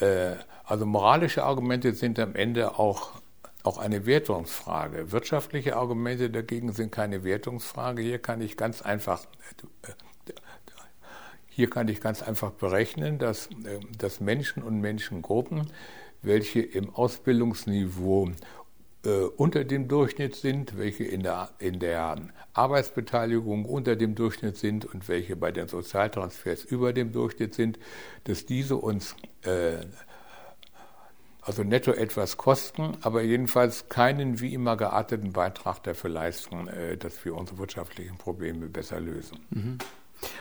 [0.00, 0.34] äh,
[0.70, 3.20] also moralische Argumente sind am Ende auch,
[3.64, 5.10] auch eine Wertungsfrage.
[5.10, 8.02] Wirtschaftliche Argumente dagegen sind keine Wertungsfrage.
[8.02, 9.26] Hier kann ich ganz einfach,
[11.48, 13.48] hier kann ich ganz einfach berechnen, dass,
[13.98, 15.66] dass Menschen und Menschengruppen,
[16.22, 18.30] welche im Ausbildungsniveau
[19.04, 22.16] äh, unter dem Durchschnitt sind, welche in der, in der
[22.52, 27.80] Arbeitsbeteiligung unter dem Durchschnitt sind und welche bei den Sozialtransfers über dem Durchschnitt sind,
[28.22, 29.78] dass diese uns äh,
[31.42, 37.24] also netto etwas kosten, aber jedenfalls keinen wie immer gearteten Beitrag dafür leisten, äh, dass
[37.24, 39.38] wir unsere wirtschaftlichen Probleme besser lösen.
[39.50, 39.78] Mhm.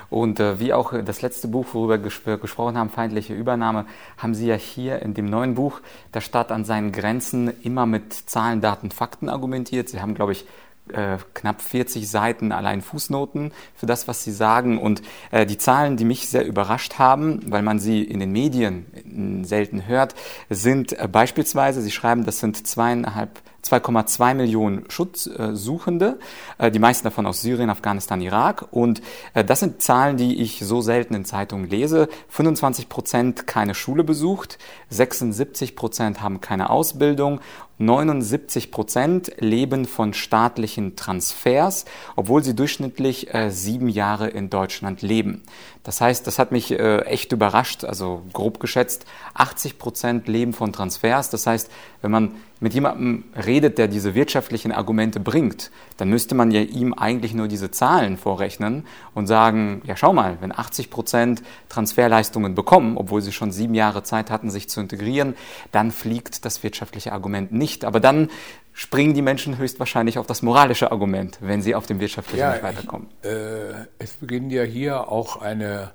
[0.09, 3.85] Und äh, wie auch das letzte Buch, worüber wir gesprochen haben, Feindliche Übernahme,
[4.17, 5.81] haben Sie ja hier in dem neuen Buch
[6.13, 9.89] der Staat an seinen Grenzen immer mit Zahlen, Daten, Fakten argumentiert.
[9.89, 10.45] Sie haben, glaube ich,
[10.93, 14.77] äh, knapp 40 Seiten allein Fußnoten für das, was Sie sagen.
[14.79, 19.43] Und äh, die Zahlen, die mich sehr überrascht haben, weil man sie in den Medien
[19.45, 20.15] selten hört,
[20.49, 26.19] sind äh, beispielsweise, Sie schreiben, das sind zweieinhalb 2,2 Millionen Schutzsuchende,
[26.57, 28.67] äh, die meisten davon aus Syrien, Afghanistan, Irak.
[28.71, 29.01] Und
[29.33, 32.09] äh, das sind Zahlen, die ich so selten in Zeitungen lese.
[32.29, 34.57] 25 Prozent keine Schule besucht,
[34.89, 37.41] 76 Prozent haben keine Ausbildung
[37.79, 41.85] 79 Prozent leben von staatlichen Transfers,
[42.17, 45.43] obwohl sie durchschnittlich äh, sieben Jahre in Deutschland leben.
[45.83, 50.73] Das heißt, das hat mich äh, echt überrascht, also grob geschätzt, 80 Prozent leben von
[50.73, 51.29] Transfers.
[51.29, 51.71] Das heißt,
[52.01, 56.93] wenn man mit jemandem redet, der diese wirtschaftlichen Argumente bringt, dann müsste man ja ihm
[56.93, 62.97] eigentlich nur diese Zahlen vorrechnen und sagen, ja schau mal, wenn 80 Prozent Transferleistungen bekommen,
[62.97, 65.35] obwohl sie schon sieben Jahre Zeit hatten, sich zu integrieren,
[65.71, 67.68] dann fliegt das wirtschaftliche Argument nicht.
[67.85, 68.29] Aber dann
[68.73, 72.63] springen die Menschen höchstwahrscheinlich auf das moralische Argument, wenn sie auf dem wirtschaftlichen ja, nicht
[72.63, 73.07] weiterkommen.
[73.21, 75.91] Ich, äh, es beginnt ja hier auch eine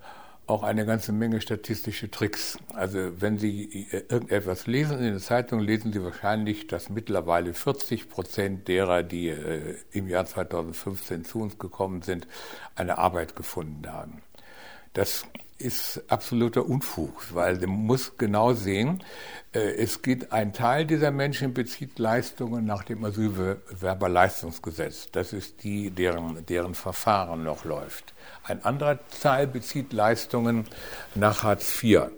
[0.46, 2.58] auch eine ganze Menge statistische Tricks.
[2.74, 8.10] Also wenn Sie äh, irgendetwas lesen in der Zeitung, lesen Sie wahrscheinlich, dass mittlerweile 40
[8.10, 12.26] Prozent derer, die äh, im Jahr 2015 zu uns gekommen sind,
[12.76, 14.22] eine Arbeit gefunden haben.
[14.92, 15.24] Das
[15.58, 19.02] ist absoluter Unfug, weil man muss genau sehen,
[19.54, 25.08] äh, es geht ein Teil dieser Menschen bezieht Leistungen nach dem Asylbewerberleistungsgesetz.
[25.12, 28.14] Das ist die, deren, deren Verfahren noch läuft.
[28.42, 30.66] Ein anderer Teil bezieht Leistungen
[31.14, 32.08] nach Hartz IV.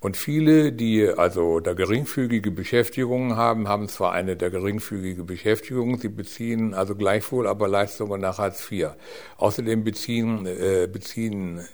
[0.00, 6.08] Und viele, die also da geringfügige Beschäftigungen haben, haben zwar eine der geringfügige Beschäftigung, sie
[6.08, 8.88] beziehen also gleichwohl aber Leistungen nach Hartz IV.
[9.36, 11.68] Außerdem beziehen, äh, beziehen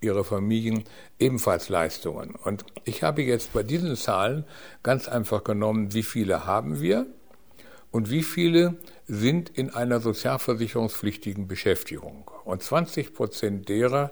[0.00, 0.84] ihre Familien
[1.18, 2.34] ebenfalls Leistungen.
[2.34, 4.44] Und ich habe jetzt bei diesen Zahlen
[4.82, 7.06] ganz einfach genommen, wie viele haben wir
[7.90, 8.76] und wie viele
[9.06, 12.30] sind in einer sozialversicherungspflichtigen Beschäftigung.
[12.44, 14.10] Und 20 Prozent derer,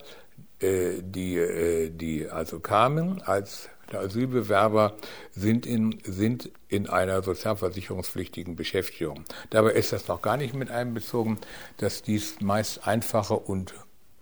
[0.61, 4.97] äh, die, äh, die also kamen als Asylbewerber,
[5.33, 9.24] sind in, sind in einer sozialversicherungspflichtigen Beschäftigung.
[9.51, 11.39] Dabei ist das noch gar nicht mit einbezogen,
[11.78, 13.74] dass dies meist einfache und,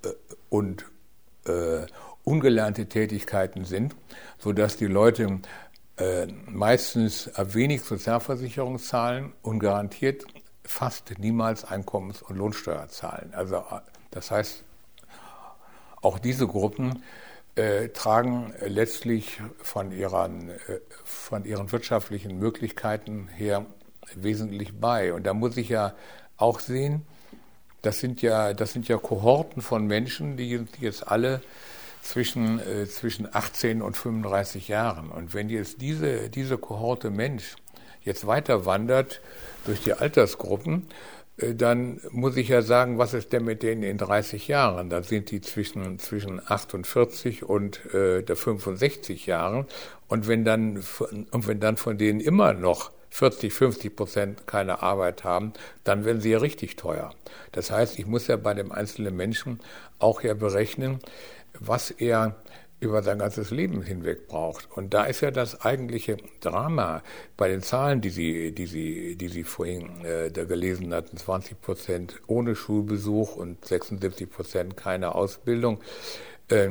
[0.05, 0.09] äh,
[0.49, 0.87] und
[1.47, 1.87] äh,
[2.25, 3.97] ungelernte Tätigkeiten sind,
[4.39, 5.41] sodass die Leute
[5.97, 10.25] äh, meistens wenig Sozialversicherung zahlen und garantiert
[10.65, 13.33] fast niemals Einkommens- und Lohnsteuer zahlen.
[13.35, 13.81] Also äh,
[14.11, 14.65] das heißt,
[16.03, 17.03] auch diese Gruppen
[17.57, 23.67] äh, tragen letztlich von ihren, äh, von ihren wirtschaftlichen Möglichkeiten her
[24.15, 25.13] wesentlich bei.
[25.13, 25.95] Und da muss ich ja
[26.37, 27.05] auch sehen,
[27.83, 31.41] das sind ja, das sind ja Kohorten von Menschen, die, die jetzt alle
[32.03, 35.11] zwischen, äh, zwischen 18 und 35 Jahren.
[35.11, 37.57] Und wenn jetzt diese, diese Kohorte Mensch
[38.03, 39.21] jetzt weiter wandert
[39.65, 40.89] durch die Altersgruppen,
[41.37, 44.91] äh, dann muss ich ja sagen, was ist denn mit denen in 30 Jahren?
[44.91, 49.67] Dann sind die zwischen, zwischen 48 und äh, der 65 Jahren.
[50.09, 50.83] Und wenn dann,
[51.31, 55.53] und wenn dann von denen immer noch 40, 50 Prozent keine Arbeit haben,
[55.85, 57.15] dann werden sie ja richtig teuer.
[57.53, 59.61] Das heißt, ich muss ja bei dem einzelnen Menschen
[59.99, 61.01] auch ja berechnen,
[61.59, 62.37] was er
[62.81, 64.69] über sein ganzes Leben hinweg braucht.
[64.75, 67.03] Und da ist ja das eigentliche Drama
[67.37, 71.61] bei den Zahlen, die Sie, die Sie, die Sie vorhin äh, da gelesen hatten, 20
[71.61, 75.81] Prozent ohne Schulbesuch und 76 Prozent keine Ausbildung.
[76.49, 76.71] Äh,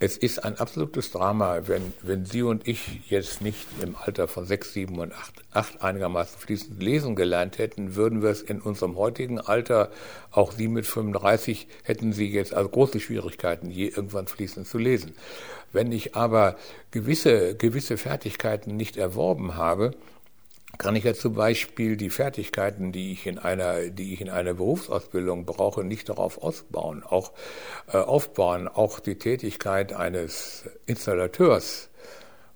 [0.00, 4.46] es ist ein absolutes Drama, wenn, wenn Sie und ich jetzt nicht im Alter von
[4.46, 8.96] sechs, sieben und acht, acht einigermaßen fließend lesen gelernt hätten, würden wir es in unserem
[8.96, 9.90] heutigen Alter,
[10.30, 15.16] auch Sie mit 35, hätten Sie jetzt also große Schwierigkeiten, je irgendwann fließend zu lesen.
[15.72, 16.56] Wenn ich aber
[16.92, 19.90] gewisse, gewisse Fertigkeiten nicht erworben habe,
[20.78, 24.54] kann ich ja zum Beispiel die Fertigkeiten, die ich in einer, die ich in einer
[24.54, 27.32] Berufsausbildung brauche, nicht darauf ausbauen, auch
[27.92, 31.90] äh, aufbauen, auch die Tätigkeit eines Installateurs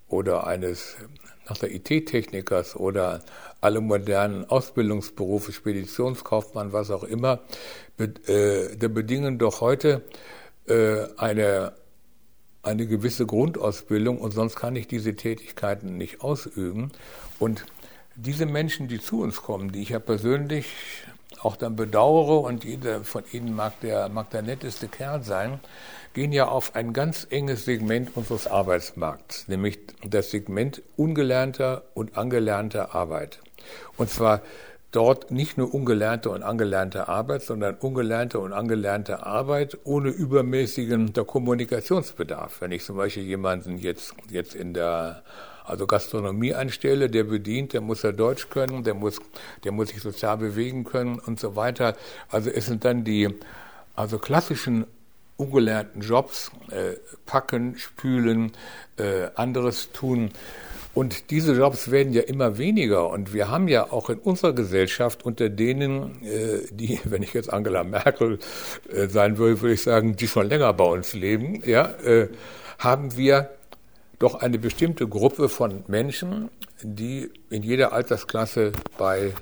[0.08, 0.96] oder eines
[1.48, 3.24] nach der IT-Technikers oder
[3.60, 7.40] alle modernen Ausbildungsberufe, Speditionskaufmann, was auch immer,
[7.96, 10.02] be, äh, der bedingen doch heute
[10.68, 11.72] äh, eine
[12.62, 16.92] eine gewisse Grundausbildung und sonst kann ich diese Tätigkeiten nicht ausüben.
[17.40, 17.66] Und
[18.16, 20.66] diese Menschen, die zu uns kommen, die ich ja persönlich
[21.40, 25.60] auch dann bedauere und jeder von ihnen mag der, mag der netteste Kerl sein,
[26.14, 32.94] gehen ja auf ein ganz enges Segment unseres Arbeitsmarkts, nämlich das Segment ungelernter und angelernter
[32.94, 33.40] Arbeit.
[33.96, 34.42] Und zwar
[34.90, 41.24] dort nicht nur ungelernte und angelernte Arbeit, sondern ungelernte und angelernte Arbeit ohne übermäßigen der
[41.24, 42.60] Kommunikationsbedarf.
[42.60, 45.22] Wenn ich zum Beispiel jemanden jetzt, jetzt in der
[45.64, 49.18] also Gastronomie anstelle, der bedient, der muss ja Deutsch können, der muss,
[49.64, 51.96] der muss sich sozial bewegen können und so weiter.
[52.28, 53.28] Also es sind dann die,
[53.94, 54.86] also klassischen
[55.36, 56.96] ungelernten Jobs, äh,
[57.26, 58.52] packen, spülen,
[58.96, 60.30] äh, anderes tun.
[60.94, 63.08] Und diese Jobs werden ja immer weniger.
[63.08, 67.52] Und wir haben ja auch in unserer Gesellschaft unter denen, äh, die, wenn ich jetzt
[67.52, 68.38] Angela Merkel
[68.92, 72.28] äh, sein würde, würde ich sagen, die schon länger bei uns leben, ja, äh,
[72.78, 73.50] haben wir
[74.22, 76.48] doch eine bestimmte Gruppe von Menschen,
[76.80, 79.34] die in jeder Altersklasse bei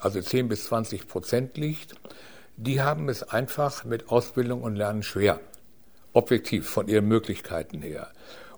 [0.00, 1.94] also 10 bis 20 Prozent liegt,
[2.56, 5.40] die haben es einfach mit Ausbildung und Lernen schwer.
[6.12, 8.12] Objektiv, von ihren Möglichkeiten her.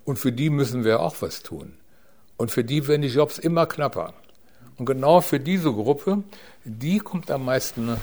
[0.04, 1.78] Und für die müssen wir auch was tun.
[2.36, 4.12] Und für die werden die Jobs immer knapper.
[4.76, 6.24] Und genau für diese Gruppe,
[6.64, 7.96] die kommt am meisten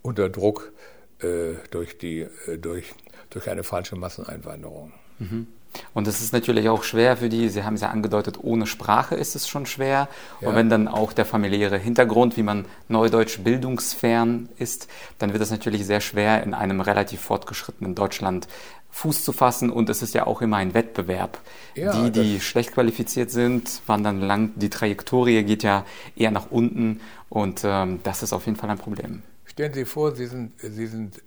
[0.00, 0.72] unter Druck
[1.20, 2.94] äh, durch, die, äh, durch,
[3.28, 4.92] durch eine falsche Masseneinwanderung.
[5.18, 5.46] Mhm.
[5.94, 9.14] Und es ist natürlich auch schwer für die, Sie haben es ja angedeutet, ohne Sprache
[9.14, 10.08] ist es schon schwer.
[10.40, 10.48] Ja.
[10.48, 15.50] Und wenn dann auch der familiäre Hintergrund, wie man neudeutsch bildungsfern ist, dann wird es
[15.50, 18.48] natürlich sehr schwer, in einem relativ fortgeschrittenen Deutschland
[18.90, 19.70] Fuß zu fassen.
[19.70, 21.40] Und es ist ja auch immer ein Wettbewerb.
[21.74, 24.52] Ja, die, die schlecht qualifiziert sind, wandern lang.
[24.56, 27.00] Die Trajektorie geht ja eher nach unten.
[27.30, 29.22] Und ähm, das ist auf jeden Fall ein Problem.
[29.46, 31.20] Stellen Sie vor, Sie sind, Sie sind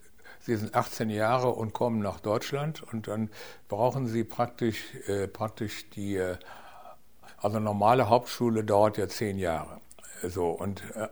[0.45, 3.31] Sie sind 18 Jahre und kommen nach Deutschland und dann
[3.67, 6.37] brauchen Sie praktisch, äh, praktisch die, äh,
[7.37, 9.81] also normale Hauptschule dauert ja zehn Jahre.
[10.21, 11.07] So, und, äh,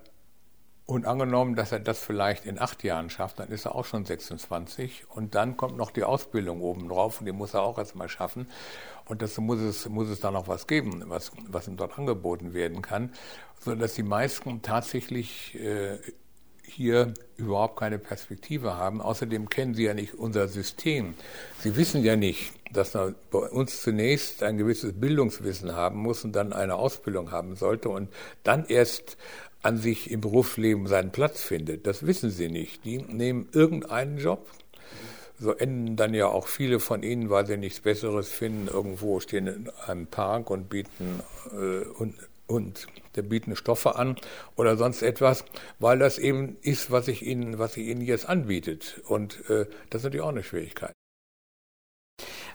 [0.85, 4.05] und angenommen, dass er das vielleicht in acht Jahren schafft, dann ist er auch schon
[4.05, 8.47] 26 und dann kommt noch die Ausbildung obendrauf und die muss er auch erstmal schaffen.
[9.05, 12.53] Und dazu muss es, muss es da noch was geben, was, was ihm dort angeboten
[12.53, 13.11] werden kann,
[13.59, 15.97] sodass die meisten tatsächlich äh,
[16.73, 19.01] hier überhaupt keine Perspektive haben.
[19.01, 21.13] Außerdem kennen sie ja nicht unser System.
[21.59, 26.33] Sie wissen ja nicht, dass man bei uns zunächst ein gewisses Bildungswissen haben muss und
[26.33, 28.09] dann eine Ausbildung haben sollte und
[28.43, 29.17] dann erst
[29.61, 31.87] an sich im Berufsleben seinen Platz findet.
[31.87, 32.83] Das wissen sie nicht.
[32.83, 34.47] Die nehmen irgendeinen Job.
[35.39, 39.47] So enden dann ja auch viele von ihnen, weil sie nichts Besseres finden, irgendwo stehen
[39.47, 41.21] in einem Park und bieten
[41.51, 42.15] äh, und
[42.45, 44.17] und der bieten Stoffe an
[44.55, 45.45] oder sonst etwas,
[45.79, 49.01] weil das eben ist, was ich ihnen, was sie ihnen jetzt anbietet.
[49.07, 50.93] Und äh, das ist natürlich auch eine Schwierigkeit.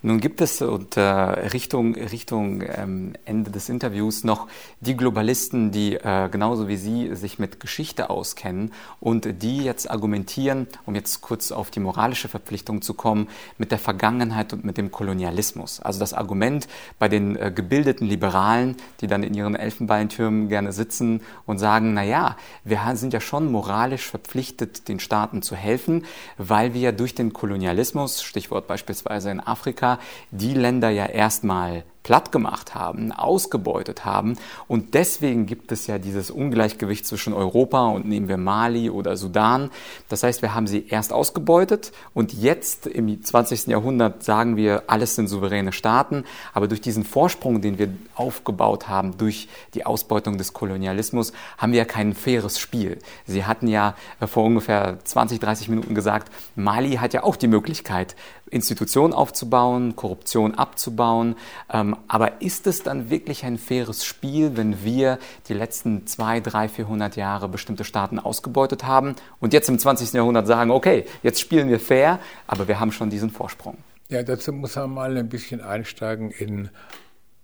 [0.03, 4.47] Nun gibt es unter Richtung, Richtung ähm, Ende des Interviews noch
[4.81, 10.69] die Globalisten, die äh, genauso wie Sie sich mit Geschichte auskennen und die jetzt argumentieren,
[10.87, 13.29] um jetzt kurz auf die moralische Verpflichtung zu kommen,
[13.59, 15.81] mit der Vergangenheit und mit dem Kolonialismus.
[15.81, 16.69] Also das Argument
[17.01, 22.05] bei den äh, gebildeten Liberalen, die dann in ihren Elfenbeintürmen gerne sitzen und sagen, na
[22.05, 26.05] ja, wir sind ja schon moralisch verpflichtet, den Staaten zu helfen,
[26.37, 29.88] weil wir durch den Kolonialismus, Stichwort beispielsweise in Afrika,
[30.31, 34.39] Die Länder ja erstmal platt gemacht haben, ausgebeutet haben.
[34.67, 39.69] Und deswegen gibt es ja dieses Ungleichgewicht zwischen Europa und nehmen wir Mali oder Sudan.
[40.09, 43.67] Das heißt, wir haben sie erst ausgebeutet und jetzt im 20.
[43.67, 46.25] Jahrhundert sagen wir, alles sind souveräne Staaten.
[46.55, 51.81] Aber durch diesen Vorsprung, den wir aufgebaut haben, durch die Ausbeutung des Kolonialismus, haben wir
[51.81, 53.01] ja kein faires Spiel.
[53.27, 53.95] Sie hatten ja
[54.27, 58.17] vor ungefähr 20, 30 Minuten gesagt, Mali hat ja auch die Möglichkeit,
[58.51, 61.37] Institutionen aufzubauen, Korruption abzubauen.
[61.71, 65.19] Ähm, aber ist es dann wirklich ein faires Spiel, wenn wir
[65.49, 70.13] die letzten zwei, drei, 400 Jahre bestimmte Staaten ausgebeutet haben und jetzt im 20.
[70.13, 73.79] Jahrhundert sagen, okay, jetzt spielen wir fair, aber wir haben schon diesen Vorsprung?
[74.09, 76.71] Ja, dazu muss man mal ein bisschen einsteigen in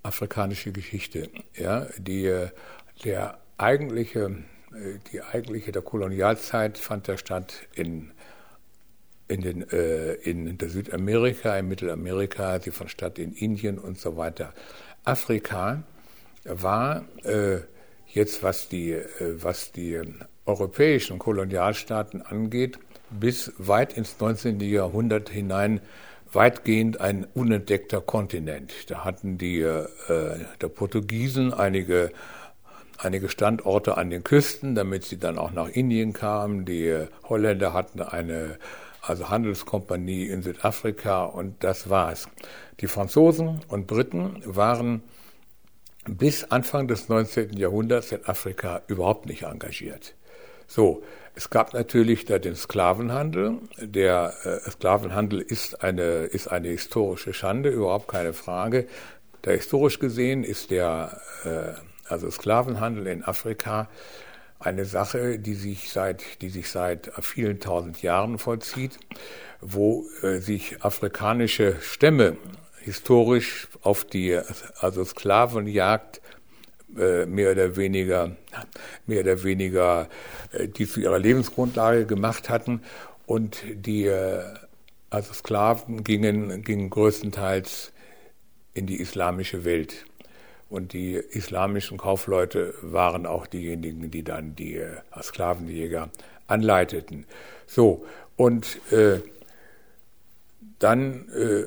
[0.03, 1.29] afrikanische Geschichte.
[1.55, 2.33] Ja, die,
[3.05, 4.39] der eigentliche,
[5.13, 8.13] die eigentliche der Kolonialzeit fand ja statt in
[9.35, 14.53] in, den, äh, in Südamerika, in Mittelamerika, sie fand statt in Indien und so weiter.
[15.05, 15.83] Afrika
[16.45, 17.59] war äh,
[18.07, 19.03] jetzt, was die, äh,
[19.37, 20.01] was die
[20.47, 22.79] europäischen Kolonialstaaten angeht,
[23.11, 24.61] bis weit ins 19.
[24.61, 25.81] Jahrhundert hinein
[26.33, 28.91] weitgehend ein unentdeckter Kontinent.
[28.91, 29.87] Da hatten die äh,
[30.61, 32.13] der Portugiesen einige
[32.97, 36.65] einige Standorte an den Küsten, damit sie dann auch nach Indien kamen.
[36.65, 36.97] Die
[37.29, 38.57] Holländer hatten eine
[39.07, 42.29] also Handelskompanie in Südafrika und das war's.
[42.81, 45.03] Die Franzosen und Briten waren
[46.07, 47.57] bis Anfang des 19.
[47.57, 50.15] Jahrhunderts in Afrika überhaupt nicht engagiert.
[50.67, 51.03] So,
[51.35, 53.59] es gab natürlich da den Sklavenhandel.
[53.81, 58.87] Der äh, Sklavenhandel ist eine, ist eine historische Schande, überhaupt keine Frage.
[59.43, 63.89] Da historisch gesehen ist der äh, also Sklavenhandel in Afrika
[64.59, 68.99] eine Sache, die sich seit, die sich seit vielen tausend Jahren vollzieht,
[69.61, 72.37] wo äh, sich afrikanische Stämme
[72.81, 74.39] historisch auf die
[74.79, 76.21] also Sklavenjagd
[76.97, 78.37] äh, mehr oder weniger
[79.07, 80.09] mehr oder weniger
[80.53, 82.83] äh, die zu ihrer Lebensgrundlage gemacht hatten
[83.27, 84.45] und die äh,
[85.11, 87.93] also Sklaven gingen gingen größtenteils
[88.75, 90.05] in die islamische Welt.
[90.75, 96.11] Und die islamischen Kaufleute waren auch diejenigen, die dann die äh, Sklavenjäger
[96.49, 97.27] anleiteten.
[97.65, 98.05] So,
[98.35, 99.21] und äh,
[100.81, 101.67] dann äh,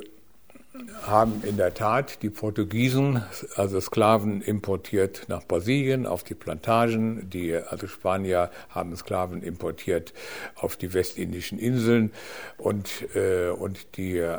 [1.03, 3.24] haben in der Tat die Portugiesen
[3.55, 7.30] also Sklaven importiert nach Brasilien auf die Plantagen.
[7.30, 10.14] Die also Spanier haben Sklaven importiert
[10.55, 12.12] auf die westindischen Inseln
[12.58, 14.38] und äh, und die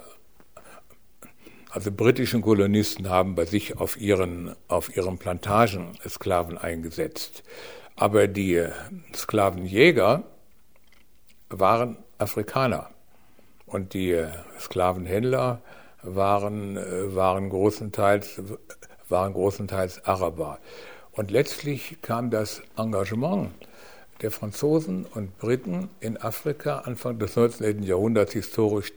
[1.70, 7.42] also britischen Kolonisten haben bei sich auf ihren, auf ihren Plantagen Sklaven eingesetzt.
[7.96, 8.64] Aber die
[9.14, 10.22] Sklavenjäger
[11.50, 12.90] waren Afrikaner
[13.66, 14.24] und die
[14.58, 15.60] Sklavenhändler
[16.02, 16.76] waren,
[17.14, 18.40] waren, großenteils,
[19.08, 20.58] waren großenteils Araber.
[21.12, 23.50] Und letztlich kam das Engagement
[24.22, 27.82] der Franzosen und Briten in Afrika Anfang des 19.
[27.82, 28.94] Jahrhunderts historisch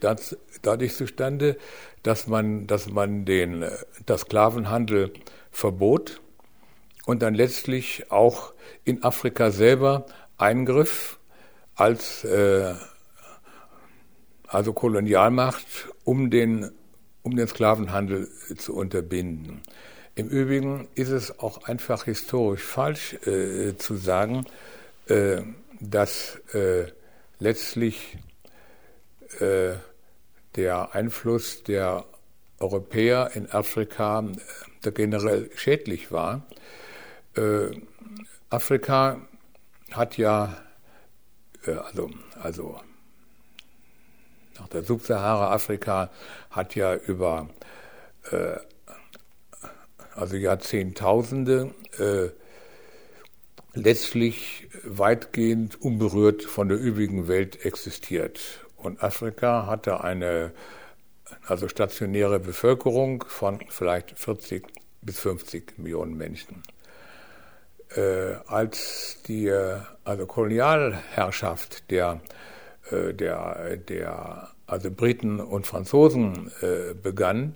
[0.62, 1.56] dadurch zustande,
[2.02, 3.64] dass man, dass man den
[4.06, 5.12] das Sklavenhandel
[5.50, 6.20] verbot
[7.06, 8.52] und dann letztlich auch
[8.84, 10.06] in Afrika selber
[10.38, 11.18] eingriff
[11.74, 12.74] als äh,
[14.46, 16.70] also Kolonialmacht, um den,
[17.22, 19.62] um den Sklavenhandel zu unterbinden.
[20.14, 24.44] Im Übrigen ist es auch einfach historisch falsch äh, zu sagen,
[25.08, 25.42] äh,
[25.80, 26.86] dass äh,
[27.40, 28.18] letztlich
[29.40, 29.72] äh,
[30.54, 32.04] der Einfluss der
[32.60, 34.24] Europäer in Afrika
[34.82, 36.46] generell schädlich war.
[38.50, 39.26] Afrika
[39.90, 40.56] hat ja,
[41.64, 42.80] also, also
[44.58, 46.10] nach der Subsahara-Afrika
[46.50, 47.48] hat ja über
[50.14, 51.74] also Jahrzehntausende
[53.74, 58.66] letztlich weitgehend unberührt von der übrigen Welt existiert.
[58.76, 60.52] Und Afrika hatte eine
[61.46, 64.66] also stationäre Bevölkerung von vielleicht 40
[65.00, 66.62] bis 50 Millionen Menschen.
[67.96, 69.52] Äh, als die
[70.04, 72.20] also Kolonialherrschaft der,
[72.90, 77.54] äh, der, der also Briten und Franzosen äh, begann,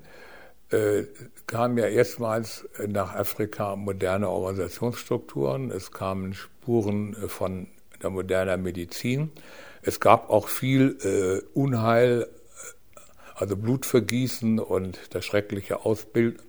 [0.70, 1.04] äh,
[1.46, 5.70] kamen ja erstmals nach Afrika moderne Organisationsstrukturen.
[5.70, 7.68] Es kamen Spuren äh, von
[8.02, 9.30] der modernen Medizin.
[9.82, 13.00] Es gab auch viel äh, Unheil, äh,
[13.34, 16.40] also Blutvergießen und das schreckliche Ausbild,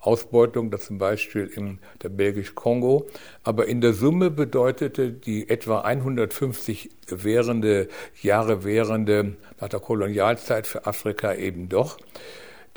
[0.00, 3.08] Ausbeutung, das zum Beispiel in der belgisch-Kongo.
[3.42, 7.88] Aber in der Summe bedeutete die etwa 150 währende,
[8.22, 11.98] Jahre währende nach der Kolonialzeit für Afrika eben doch,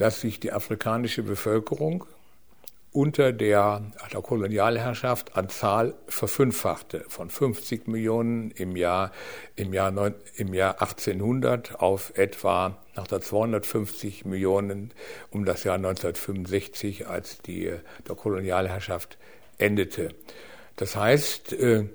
[0.01, 2.05] dass sich die afrikanische Bevölkerung
[2.91, 9.11] unter der, der Kolonialherrschaft an Zahl verfünffachte, von 50 Millionen im Jahr,
[9.55, 14.91] im Jahr, neun, im Jahr 1800 auf etwa nach der 250 Millionen
[15.29, 17.71] um das Jahr 1965, als die
[18.07, 19.19] der Kolonialherrschaft
[19.59, 20.15] endete.
[20.77, 21.85] Das heißt, äh,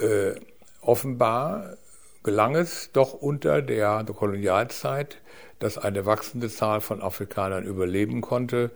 [0.00, 0.34] äh,
[0.80, 1.76] offenbar
[2.24, 5.18] gelang es doch unter der, der Kolonialzeit,
[5.58, 8.70] dass eine wachsende Zahl von Afrikanern überleben konnte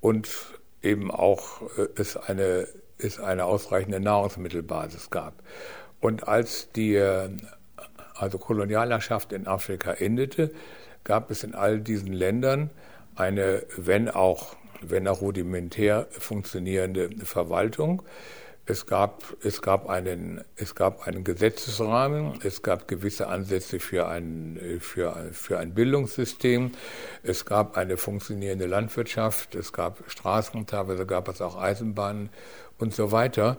[0.00, 0.28] und
[0.82, 2.68] eben auch äh, es eine,
[2.98, 5.34] es eine ausreichende Nahrungsmittelbasis gab.
[6.00, 7.30] Und als die äh,
[8.14, 10.50] also Kolonialherrschaft in Afrika endete,
[11.02, 12.70] gab es in all diesen Ländern
[13.14, 18.02] eine, wenn auch, wenn auch rudimentär funktionierende Verwaltung.
[18.66, 24.58] Es gab, es, gab einen, es gab einen Gesetzesrahmen, es gab gewisse Ansätze für ein,
[24.80, 26.72] für, für ein Bildungssystem,
[27.22, 32.30] es gab eine funktionierende Landwirtschaft, es gab Straßen, teilweise gab es auch Eisenbahnen
[32.78, 33.58] und so weiter.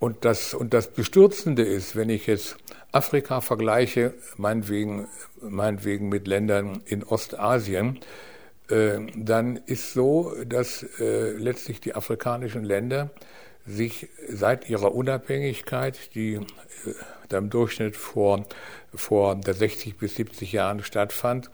[0.00, 2.56] Und das, und das Bestürzende ist, wenn ich jetzt
[2.90, 5.06] Afrika vergleiche, meinetwegen,
[5.40, 8.00] meinetwegen mit Ländern in Ostasien,
[8.68, 13.10] äh, dann ist so, dass äh, letztlich die afrikanischen Länder
[13.66, 18.44] sich seit ihrer Unabhängigkeit, die äh, im Durchschnitt vor,
[18.94, 21.50] vor der 60 bis 70 Jahren stattfand,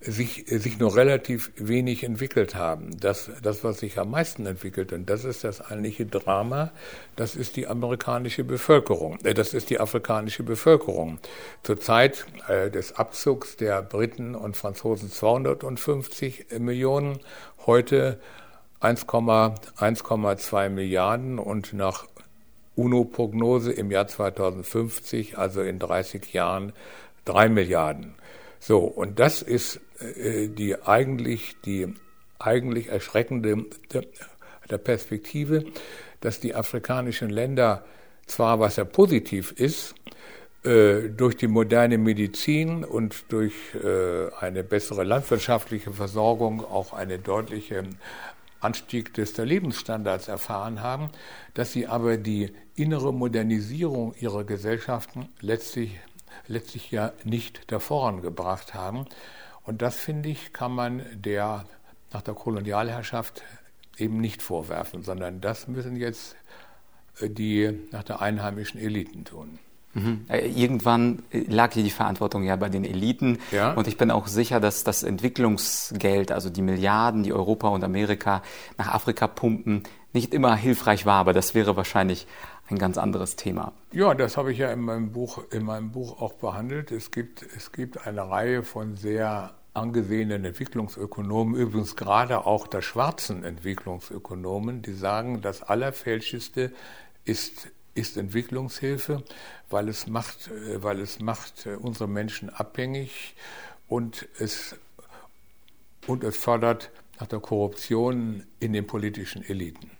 [0.00, 2.96] sich, sich nur relativ wenig entwickelt haben.
[3.00, 6.70] Das, das, was sich am meisten entwickelt, und das ist das eigentliche Drama,
[7.16, 11.18] das ist die amerikanische Bevölkerung, äh, das ist die afrikanische Bevölkerung.
[11.64, 17.18] Zur Zeit äh, des Abzugs der Briten und Franzosen 250 Millionen,
[17.66, 18.20] heute
[18.80, 22.06] 1,2 Milliarden und nach
[22.76, 26.72] UNO-Prognose im Jahr 2050, also in 30 Jahren,
[27.24, 28.14] 3 Milliarden.
[28.60, 31.94] So, und das ist äh, die eigentlich, die
[32.38, 33.66] eigentlich erschreckende
[34.70, 35.64] der Perspektive,
[36.20, 37.84] dass die afrikanischen Länder
[38.26, 39.94] zwar, was ja positiv ist,
[40.64, 47.84] äh, durch die moderne Medizin und durch äh, eine bessere landwirtschaftliche Versorgung auch eine deutliche
[48.60, 51.10] Anstieg des Lebensstandards erfahren haben,
[51.54, 55.98] dass sie aber die innere Modernisierung ihrer Gesellschaften letztlich,
[56.46, 59.06] letztlich ja nicht da vorangebracht haben.
[59.64, 61.66] Und das, finde ich, kann man der
[62.12, 63.42] nach der Kolonialherrschaft
[63.98, 66.36] eben nicht vorwerfen, sondern das müssen jetzt
[67.20, 69.58] äh, die nach der einheimischen Eliten tun.
[69.94, 70.26] Mhm.
[70.28, 73.38] Äh, irgendwann äh, lag hier die Verantwortung ja bei den Eliten.
[73.52, 73.72] Ja.
[73.72, 78.42] Und ich bin auch sicher, dass das Entwicklungsgeld, also die Milliarden, die Europa und Amerika
[78.76, 79.82] nach Afrika pumpen,
[80.12, 81.16] nicht immer hilfreich war.
[81.16, 82.26] Aber das wäre wahrscheinlich
[82.70, 83.72] ein ganz anderes Thema.
[83.92, 86.92] Ja, das habe ich ja in meinem Buch, in meinem Buch auch behandelt.
[86.92, 93.44] Es gibt, es gibt eine Reihe von sehr angesehenen Entwicklungsökonomen, übrigens gerade auch der schwarzen
[93.44, 96.72] Entwicklungsökonomen, die sagen, das Allerfälscheste
[97.24, 97.68] ist
[97.98, 99.22] ist Entwicklungshilfe,
[99.70, 103.34] weil es macht, äh, weil es macht äh, unsere Menschen abhängig
[103.88, 104.76] und es,
[106.06, 109.90] und es fördert nach der Korruption in den politischen Eliten.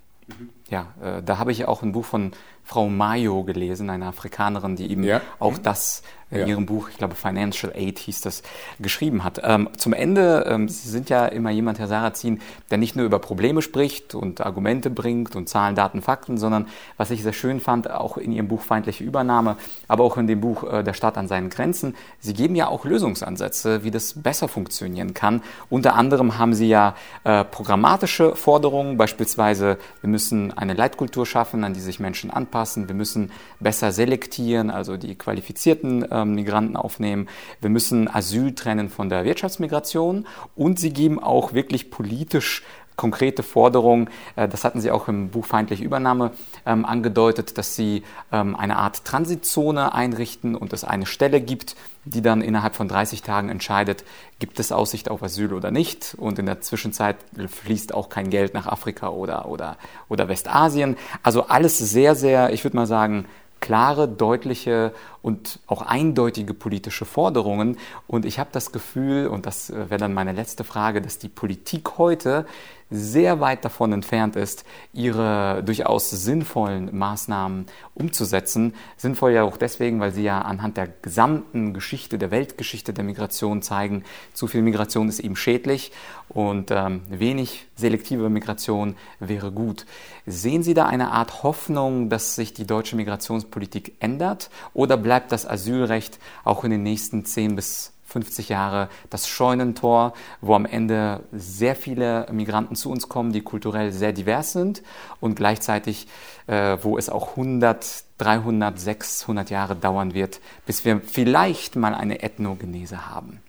[0.71, 2.33] Ja, äh, da habe ich auch ein Buch von
[2.69, 5.23] Frau Mayo gelesen, eine Afrikanerin, die eben ja.
[5.39, 6.47] auch das in ja.
[6.47, 8.43] ihrem Buch, ich glaube Financial Aid hieß das,
[8.79, 9.41] geschrieben hat.
[9.43, 12.41] Ähm, zum Ende, ähm, Sie sind ja immer jemand, Herr Sarrazin,
[12.71, 16.66] der nicht nur über Probleme spricht und Argumente bringt und Zahlen, Daten, Fakten, sondern
[16.99, 19.57] was ich sehr schön fand, auch in Ihrem Buch Feindliche Übernahme,
[19.87, 22.85] aber auch in dem Buch äh, Der Staat an seinen Grenzen, Sie geben ja auch
[22.85, 25.43] Lösungsansätze, wie das besser funktionieren kann.
[25.71, 26.95] Unter anderem haben Sie ja
[27.25, 32.95] äh, programmatische Forderungen, beispielsweise, wir müssen eine Leitkultur schaffen, an die sich Menschen anpassen, wir
[32.95, 33.31] müssen
[33.61, 37.29] besser selektieren, also die qualifizierten äh, ähm, Migranten aufnehmen.
[37.61, 42.63] Wir müssen Asyl trennen von der Wirtschaftsmigration und sie geben auch wirklich politisch
[42.99, 44.11] konkrete Forderungen.
[44.36, 46.32] Äh, das hatten Sie auch im Buch Feindliche Übernahme
[46.66, 52.20] ähm, angedeutet, dass Sie ähm, eine Art Transitzone einrichten und es eine Stelle gibt, die
[52.20, 54.05] dann innerhalb von 30 Tagen entscheidet,
[54.38, 56.14] gibt es Aussicht auf Asyl oder nicht.
[56.18, 59.78] Und in der Zwischenzeit fließt auch kein Geld nach Afrika oder, oder,
[60.09, 60.96] oder Westasien.
[61.22, 63.26] Also alles sehr, sehr, ich würde mal sagen,
[63.61, 64.92] klare, deutliche
[65.22, 67.76] und auch eindeutige politische Forderungen.
[68.07, 71.28] Und ich habe das Gefühl, und das äh, wäre dann meine letzte Frage, dass die
[71.28, 72.46] Politik heute
[72.91, 78.74] sehr weit davon entfernt ist, ihre durchaus sinnvollen Maßnahmen umzusetzen.
[78.97, 83.62] Sinnvoll ja auch deswegen, weil sie ja anhand der gesamten Geschichte, der Weltgeschichte der Migration
[83.62, 85.93] zeigen, zu viel Migration ist eben schädlich
[86.28, 89.86] und ähm, wenig selektive Migration wäre gut.
[90.26, 95.49] Sehen Sie da eine Art Hoffnung, dass sich die deutsche Migrationspolitik ändert oder bleibt das
[95.49, 101.77] Asylrecht auch in den nächsten 10 bis 50 Jahre das Scheunentor, wo am Ende sehr
[101.77, 104.83] viele Migranten zu uns kommen, die kulturell sehr divers sind
[105.21, 106.09] und gleichzeitig,
[106.47, 112.23] äh, wo es auch 100, 300, 600 Jahre dauern wird, bis wir vielleicht mal eine
[112.23, 113.41] Ethnogenese haben.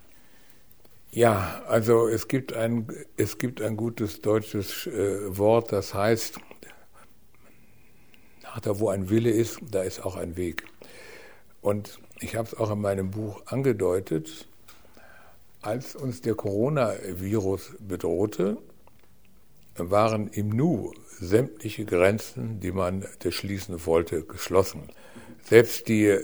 [1.11, 2.87] Ja, also es gibt ein,
[3.17, 6.39] es gibt ein gutes deutsches äh, Wort, das heißt,
[8.61, 10.65] da wo ein Wille ist, da ist auch ein Weg.
[11.61, 14.48] Und ich habe es auch in meinem Buch angedeutet,
[15.61, 18.57] als uns der Coronavirus bedrohte,
[19.75, 24.89] waren im Nu sämtliche Grenzen, die man schließen wollte, geschlossen.
[25.43, 26.17] Selbst die,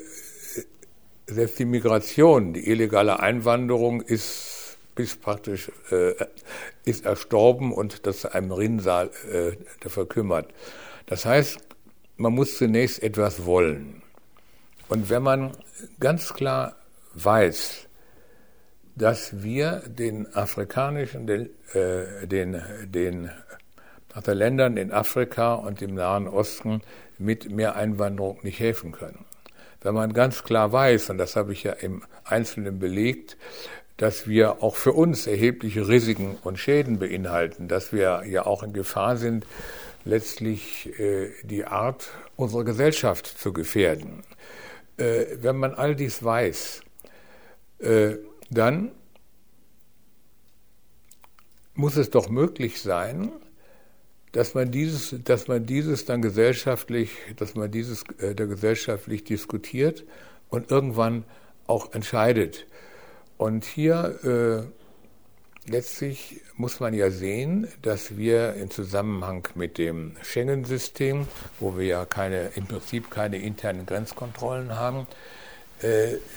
[1.28, 6.14] selbst die Migration, die illegale Einwanderung ist bis praktisch äh,
[6.86, 10.54] ist erstorben und das einem Rinnsal äh, verkümmert.
[11.06, 11.60] Das heißt,
[12.18, 14.02] man muss zunächst etwas wollen.
[14.88, 15.58] Und wenn man
[16.00, 16.78] ganz klar
[17.14, 17.85] weiß,
[18.96, 23.30] dass wir den afrikanischen, den, äh, den, den
[24.26, 26.82] Ländern in Afrika und im Nahen Osten
[27.18, 29.26] mit mehr Einwanderung nicht helfen können.
[29.82, 33.38] Wenn man ganz klar weiß, und das habe ich ja im Einzelnen belegt,
[33.98, 38.74] dass wir auch für uns erhebliche Risiken und Schäden beinhalten, dass wir ja auch in
[38.74, 39.46] Gefahr sind,
[40.04, 44.24] letztlich äh, die Art unserer Gesellschaft zu gefährden.
[44.98, 46.82] Äh, wenn man all dies weiß,
[47.80, 48.16] äh,
[48.50, 48.92] dann
[51.74, 53.32] muss es doch möglich sein,
[54.32, 60.04] dass man dieses, dass man dieses dann gesellschaftlich, dass man dieses äh, da gesellschaftlich diskutiert
[60.50, 61.24] und irgendwann
[61.68, 62.68] auch entscheidet.
[63.38, 71.28] Und hier äh, letztlich muss man ja sehen, dass wir im Zusammenhang mit dem Schengen-System,
[71.60, 75.08] wo wir ja keine, im Prinzip keine internen Grenzkontrollen haben,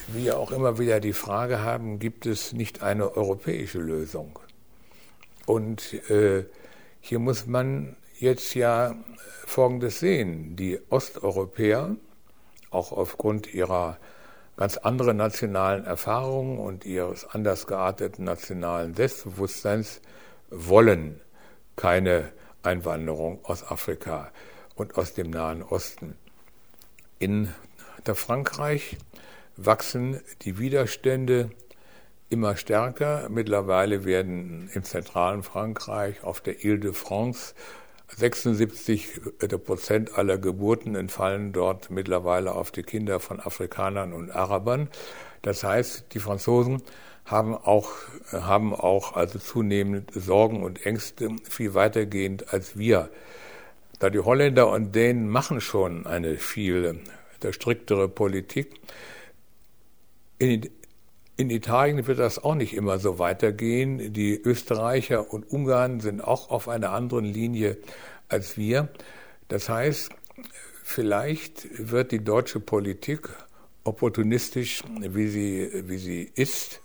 [0.09, 4.39] wir auch immer wieder die Frage haben, gibt es nicht eine europäische Lösung?
[5.47, 6.45] Und äh,
[7.01, 8.95] hier muss man jetzt ja
[9.47, 10.57] Folgendes sehen.
[10.57, 11.97] Die Osteuropäer,
[12.71, 13.97] auch aufgrund ihrer
[14.57, 20.01] ganz anderen nationalen Erfahrungen und ihres anders gearteten nationalen Selbstbewusstseins,
[20.51, 21.21] wollen
[21.77, 22.33] keine
[22.63, 24.31] Einwanderung aus Afrika
[24.75, 26.17] und aus dem Nahen Osten.
[27.19, 27.55] In
[28.07, 28.97] der Frankreich
[29.59, 31.51] wachsen die Widerstände
[32.31, 33.29] immer stärker.
[33.29, 37.55] Mittlerweile werden im zentralen Frankreich auf der Ile de France
[38.17, 39.21] 76
[39.65, 44.89] Prozent aller Geburten entfallen dort mittlerweile auf die Kinder von Afrikanern und Arabern.
[45.43, 46.83] Das heißt, die Franzosen
[47.27, 47.91] haben auch,
[48.33, 53.11] haben auch also zunehmend Sorgen und Ängste viel weitergehend als wir.
[53.99, 57.01] Da die Holländer und Dänen machen schon eine viel
[57.51, 58.81] striktere Politik.
[60.39, 60.69] In
[61.39, 64.13] in Italien wird das auch nicht immer so weitergehen.
[64.13, 67.79] Die Österreicher und Ungarn sind auch auf einer anderen Linie
[68.29, 68.89] als wir.
[69.47, 70.11] Das heißt,
[70.83, 73.29] vielleicht wird die deutsche Politik
[73.85, 76.81] opportunistisch, wie sie, wie sie ist,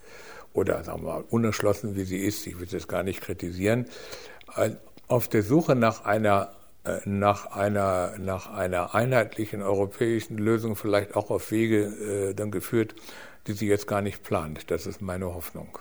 [0.54, 3.88] oder sagen wir mal unerschlossen, wie sie ist, ich will das gar nicht kritisieren,
[5.08, 6.54] auf der Suche nach einer
[6.86, 12.94] äh, nach einer, nach einer einheitlichen europäischen Lösung vielleicht auch auf Wege äh, dann geführt,
[13.48, 14.72] die sie jetzt gar nicht plant.
[14.72, 15.80] Das ist meine Hoffnung.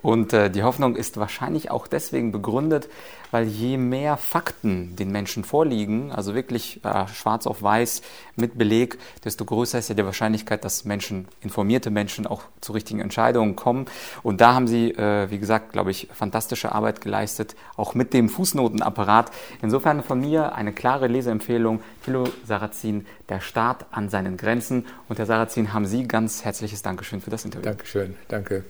[0.00, 2.88] Und äh, die Hoffnung ist wahrscheinlich auch deswegen begründet,
[3.30, 8.02] weil je mehr Fakten den Menschen vorliegen, also wirklich äh, schwarz auf weiß
[8.36, 13.00] mit Beleg, desto größer ist ja die Wahrscheinlichkeit, dass Menschen, informierte Menschen auch zu richtigen
[13.00, 13.86] Entscheidungen kommen.
[14.22, 18.28] Und da haben Sie, äh, wie gesagt, glaube ich, fantastische Arbeit geleistet, auch mit dem
[18.28, 19.30] Fußnotenapparat.
[19.60, 24.86] Insofern von mir eine klare Leseempfehlung, Thilo Sarrazin, Der Staat an seinen Grenzen.
[25.08, 27.64] Und Herr Sarrazin, haben Sie ganz herzliches Dankeschön für das Interview.
[27.64, 28.64] Dankeschön, danke.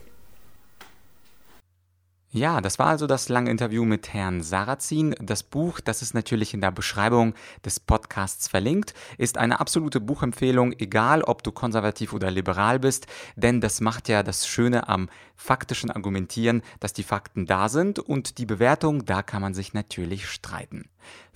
[2.34, 5.14] Ja, das war also das lange Interview mit Herrn Sarrazin.
[5.20, 10.72] Das Buch, das ist natürlich in der Beschreibung des Podcasts verlinkt, ist eine absolute Buchempfehlung,
[10.78, 13.06] egal ob du konservativ oder liberal bist,
[13.36, 18.38] denn das macht ja das Schöne am faktischen Argumentieren, dass die Fakten da sind und
[18.38, 20.88] die Bewertung, da kann man sich natürlich streiten.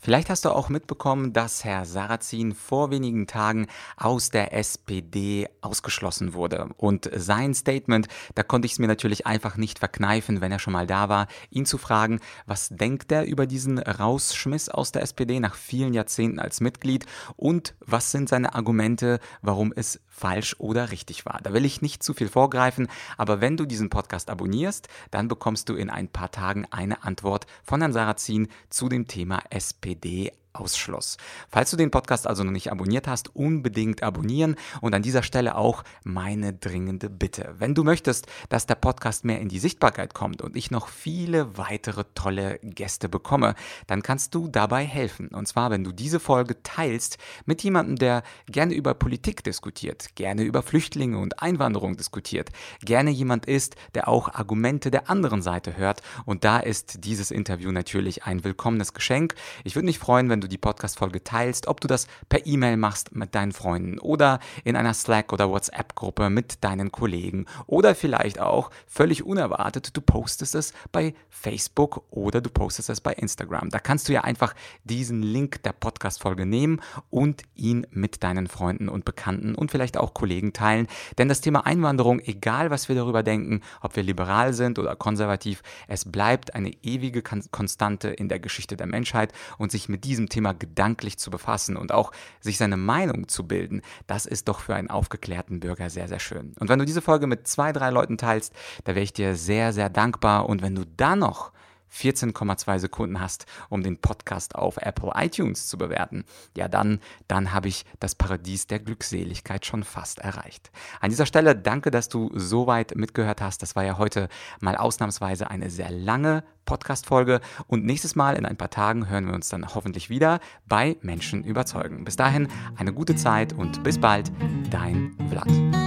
[0.07, 6.33] Vielleicht hast du auch mitbekommen, dass Herr Sarrazin vor wenigen Tagen aus der SPD ausgeschlossen
[6.33, 6.69] wurde.
[6.77, 10.75] Und sein Statement, da konnte ich es mir natürlich einfach nicht verkneifen, wenn er schon
[10.75, 15.41] mal da war, ihn zu fragen, was denkt er über diesen Rausschmiss aus der SPD
[15.41, 17.05] nach vielen Jahrzehnten als Mitglied
[17.35, 21.41] und was sind seine Argumente, warum es falsch oder richtig war.
[21.43, 22.87] Da will ich nicht zu viel vorgreifen,
[23.19, 27.49] aber wenn du diesen Podcast abonnierst, dann bekommst du in ein paar Tagen eine Antwort
[27.65, 31.17] von Herrn Sarrazin zu dem Thema SPD det Ausschluss.
[31.49, 35.57] Falls du den Podcast also noch nicht abonniert hast, unbedingt abonnieren und an dieser Stelle
[35.57, 37.55] auch meine dringende Bitte.
[37.59, 41.57] Wenn du möchtest, dass der Podcast mehr in die Sichtbarkeit kommt und ich noch viele
[41.59, 43.55] weitere tolle Gäste bekomme,
[43.87, 45.29] dann kannst du dabei helfen.
[45.29, 50.43] Und zwar, wenn du diese Folge teilst mit jemandem, der gerne über Politik diskutiert, gerne
[50.43, 52.51] über Flüchtlinge und Einwanderung diskutiert,
[52.85, 56.03] gerne jemand ist, der auch Argumente der anderen Seite hört.
[56.25, 59.35] Und da ist dieses Interview natürlich ein willkommenes Geschenk.
[59.65, 62.77] Ich würde mich freuen, wenn du du die Podcast-Folge teilst, ob du das per E-Mail
[62.77, 68.39] machst mit deinen Freunden oder in einer Slack- oder WhatsApp-Gruppe mit deinen Kollegen oder vielleicht
[68.41, 73.71] auch völlig unerwartet, du postest es bei Facebook oder du postest es bei Instagram.
[73.71, 76.81] Da kannst du ja einfach diesen Link der Podcast-Folge nehmen
[77.11, 80.87] und ihn mit deinen Freunden und Bekannten und vielleicht auch Kollegen teilen.
[81.19, 85.63] Denn das Thema Einwanderung, egal was wir darüber denken, ob wir liberal sind oder konservativ,
[85.89, 90.53] es bleibt eine ewige Konstante in der Geschichte der Menschheit und sich mit diesem Thema
[90.53, 94.91] gedanklich zu befassen und auch sich seine Meinung zu bilden, das ist doch für einen
[94.91, 96.53] aufgeklärten Bürger sehr, sehr schön.
[96.61, 98.53] Und wenn du diese Folge mit zwei, drei Leuten teilst,
[98.85, 100.47] da wäre ich dir sehr, sehr dankbar.
[100.47, 101.53] Und wenn du dann noch
[101.93, 106.25] 14,2 Sekunden hast, um den Podcast auf Apple iTunes zu bewerten,
[106.57, 110.71] ja dann, dann habe ich das Paradies der Glückseligkeit schon fast erreicht.
[111.01, 113.63] An dieser Stelle danke, dass du so weit mitgehört hast.
[113.63, 114.29] Das war ja heute
[114.61, 119.35] mal ausnahmsweise eine sehr lange Podcast-Folge und nächstes Mal in ein paar Tagen hören wir
[119.35, 122.05] uns dann hoffentlich wieder bei Menschen überzeugen.
[122.05, 124.31] Bis dahin eine gute Zeit und bis bald,
[124.71, 125.86] dein Vlad.